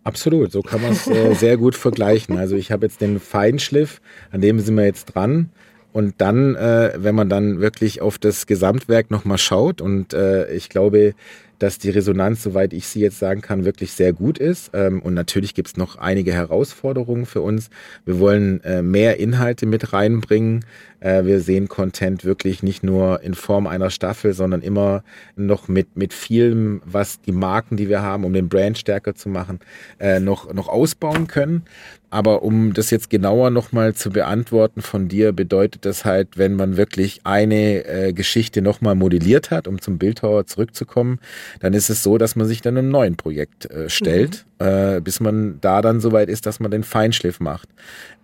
Absolut, 0.03 0.51
so 0.51 0.61
kann 0.61 0.81
man 0.81 0.93
es 0.93 1.07
äh, 1.07 1.33
sehr 1.35 1.57
gut 1.57 1.75
vergleichen. 1.75 2.37
Also 2.37 2.55
ich 2.55 2.71
habe 2.71 2.85
jetzt 2.85 3.01
den 3.01 3.19
Feinschliff, 3.19 4.01
an 4.31 4.41
dem 4.41 4.59
sind 4.59 4.75
wir 4.75 4.85
jetzt 4.85 5.05
dran. 5.05 5.51
Und 5.91 6.15
dann, 6.21 6.55
äh, 6.55 6.93
wenn 6.97 7.15
man 7.15 7.29
dann 7.29 7.61
wirklich 7.61 8.01
auf 8.01 8.17
das 8.17 8.45
Gesamtwerk 8.45 9.09
nochmal 9.09 9.39
schaut, 9.39 9.81
und 9.81 10.13
äh, 10.13 10.51
ich 10.53 10.69
glaube, 10.69 11.15
dass 11.59 11.77
die 11.77 11.89
Resonanz, 11.89 12.41
soweit 12.43 12.73
ich 12.73 12.87
sie 12.87 13.01
jetzt 13.01 13.19
sagen 13.19 13.41
kann, 13.41 13.65
wirklich 13.65 13.91
sehr 13.91 14.13
gut 14.13 14.37
ist. 14.37 14.71
Ähm, 14.73 15.01
und 15.01 15.13
natürlich 15.13 15.53
gibt 15.53 15.67
es 15.67 15.77
noch 15.77 15.97
einige 15.97 16.33
Herausforderungen 16.33 17.25
für 17.25 17.41
uns. 17.41 17.69
Wir 18.05 18.19
wollen 18.19 18.63
äh, 18.63 18.81
mehr 18.81 19.19
Inhalte 19.19 19.65
mit 19.65 19.93
reinbringen. 19.93 20.65
Äh, 20.99 21.25
wir 21.25 21.39
sehen 21.39 21.67
Content 21.67 22.25
wirklich 22.25 22.63
nicht 22.63 22.83
nur 22.83 23.21
in 23.21 23.33
Form 23.33 23.67
einer 23.67 23.89
Staffel, 23.89 24.33
sondern 24.33 24.61
immer 24.61 25.03
noch 25.35 25.67
mit, 25.67 25.95
mit 25.95 26.13
vielem, 26.13 26.81
was 26.85 27.21
die 27.21 27.31
Marken, 27.31 27.77
die 27.77 27.89
wir 27.89 28.01
haben, 28.01 28.23
um 28.23 28.33
den 28.33 28.49
Brand 28.49 28.77
stärker 28.77 29.15
zu 29.15 29.29
machen, 29.29 29.59
äh, 29.99 30.19
noch, 30.19 30.53
noch 30.53 30.67
ausbauen 30.67 31.27
können. 31.27 31.63
Aber 32.11 32.41
um 32.41 32.73
das 32.73 32.89
jetzt 32.89 33.11
genauer 33.11 33.51
nochmal 33.51 33.93
zu 33.93 34.09
beantworten 34.09 34.81
von 34.81 35.07
dir, 35.07 35.31
bedeutet 35.31 35.85
das 35.85 36.05
halt, 36.05 36.37
wenn 36.37 36.55
man 36.55 36.75
wirklich 36.75 37.21
eine 37.23 37.85
äh, 37.85 38.13
Geschichte 38.13 38.63
nochmal 38.63 38.95
modelliert 38.95 39.51
hat, 39.51 39.67
um 39.67 39.79
zum 39.79 39.99
Bildhauer 39.99 40.47
zurückzukommen, 40.47 41.19
dann 41.59 41.73
ist 41.73 41.89
es 41.89 42.03
so, 42.03 42.17
dass 42.17 42.35
man 42.35 42.47
sich 42.47 42.61
dann 42.61 42.77
einem 42.77 42.89
neuen 42.89 43.15
Projekt 43.15 43.69
äh, 43.71 43.89
stellt, 43.89 44.45
mhm. 44.59 44.67
äh, 44.67 45.01
bis 45.01 45.19
man 45.19 45.59
da 45.61 45.81
dann 45.81 45.99
soweit 45.99 46.29
ist, 46.29 46.45
dass 46.45 46.59
man 46.59 46.71
den 46.71 46.83
Feinschliff 46.83 47.39
macht. 47.39 47.69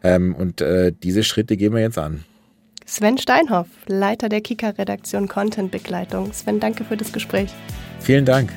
Ähm, 0.03 0.35
und 0.35 0.61
äh, 0.61 0.91
diese 1.03 1.23
Schritte 1.23 1.57
gehen 1.57 1.73
wir 1.73 1.81
jetzt 1.81 1.97
an. 1.97 2.23
Sven 2.85 3.17
Steinhoff, 3.17 3.67
Leiter 3.87 4.29
der 4.29 4.41
Kika-Redaktion 4.41 5.27
Content 5.27 5.71
Begleitung. 5.71 6.31
Sven, 6.33 6.59
danke 6.59 6.83
für 6.83 6.95
das 6.95 7.11
Gespräch. 7.11 7.51
Vielen 7.99 8.25
Dank. 8.25 8.51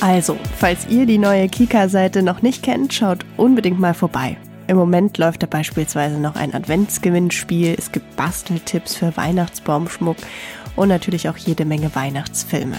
Also, 0.00 0.36
falls 0.58 0.86
ihr 0.88 1.06
die 1.06 1.18
neue 1.18 1.48
Kika-Seite 1.48 2.22
noch 2.22 2.42
nicht 2.42 2.62
kennt, 2.62 2.92
schaut 2.92 3.24
unbedingt 3.36 3.80
mal 3.80 3.94
vorbei. 3.94 4.36
Im 4.68 4.76
Moment 4.76 5.16
läuft 5.18 5.42
da 5.42 5.46
beispielsweise 5.46 6.18
noch 6.18 6.34
ein 6.34 6.52
Adventsgewinnspiel, 6.52 7.76
es 7.78 7.92
gibt 7.92 8.16
Basteltipps 8.16 8.96
für 8.96 9.16
Weihnachtsbaumschmuck 9.16 10.16
und 10.76 10.88
natürlich 10.88 11.28
auch 11.28 11.36
jede 11.36 11.64
Menge 11.64 11.92
Weihnachtsfilme. 11.94 12.78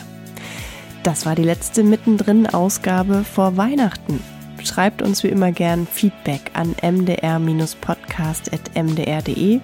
Das 1.03 1.25
war 1.25 1.35
die 1.35 1.43
letzte 1.43 1.83
mittendrin-Ausgabe 1.83 3.23
vor 3.23 3.57
Weihnachten. 3.57 4.21
Schreibt 4.63 5.01
uns 5.01 5.23
wie 5.23 5.29
immer 5.29 5.51
gern 5.51 5.87
Feedback 5.87 6.51
an 6.53 6.75
mdr-podcast.mdr.de 6.81 9.59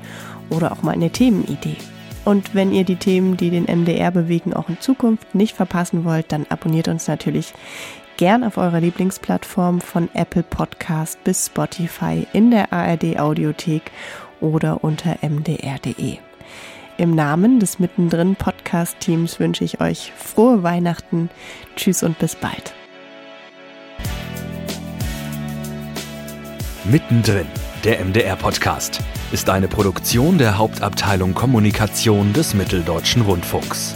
oder 0.49 0.71
auch 0.71 0.81
mal 0.83 0.91
eine 0.91 1.09
Themenidee. 1.09 1.77
Und 2.25 2.55
wenn 2.55 2.71
ihr 2.71 2.85
die 2.85 2.95
Themen, 2.95 3.35
die 3.35 3.49
den 3.49 3.65
MDR 3.65 4.11
bewegen, 4.11 4.53
auch 4.53 4.69
in 4.69 4.79
Zukunft 4.79 5.35
nicht 5.35 5.55
verpassen 5.55 6.05
wollt, 6.05 6.31
dann 6.31 6.45
abonniert 6.47 6.87
uns 6.87 7.07
natürlich 7.07 7.53
gern 8.17 8.43
auf 8.43 8.57
eurer 8.57 8.79
Lieblingsplattform 8.79 9.81
von 9.81 10.09
Apple 10.13 10.43
Podcast 10.43 11.23
bis 11.23 11.47
Spotify 11.47 12.27
in 12.31 12.51
der 12.51 12.71
ARD 12.71 13.19
Audiothek 13.19 13.91
oder 14.39 14.83
unter 14.83 15.17
mdr.de. 15.21 16.19
Im 16.97 17.15
Namen 17.15 17.59
des 17.59 17.79
Mittendrin 17.79 18.35
Podcast 18.35 18.99
Teams 18.99 19.39
wünsche 19.39 19.63
ich 19.63 19.81
euch 19.81 20.13
frohe 20.15 20.61
Weihnachten. 20.61 21.31
Tschüss 21.75 22.03
und 22.03 22.19
bis 22.19 22.35
bald. 22.35 22.73
Mittendrin, 26.85 27.47
der 27.83 28.03
MDR 28.03 28.35
Podcast, 28.35 28.99
ist 29.31 29.49
eine 29.49 29.67
Produktion 29.67 30.37
der 30.37 30.59
Hauptabteilung 30.59 31.33
Kommunikation 31.33 32.31
des 32.33 32.53
Mitteldeutschen 32.53 33.23
Rundfunks. 33.23 33.95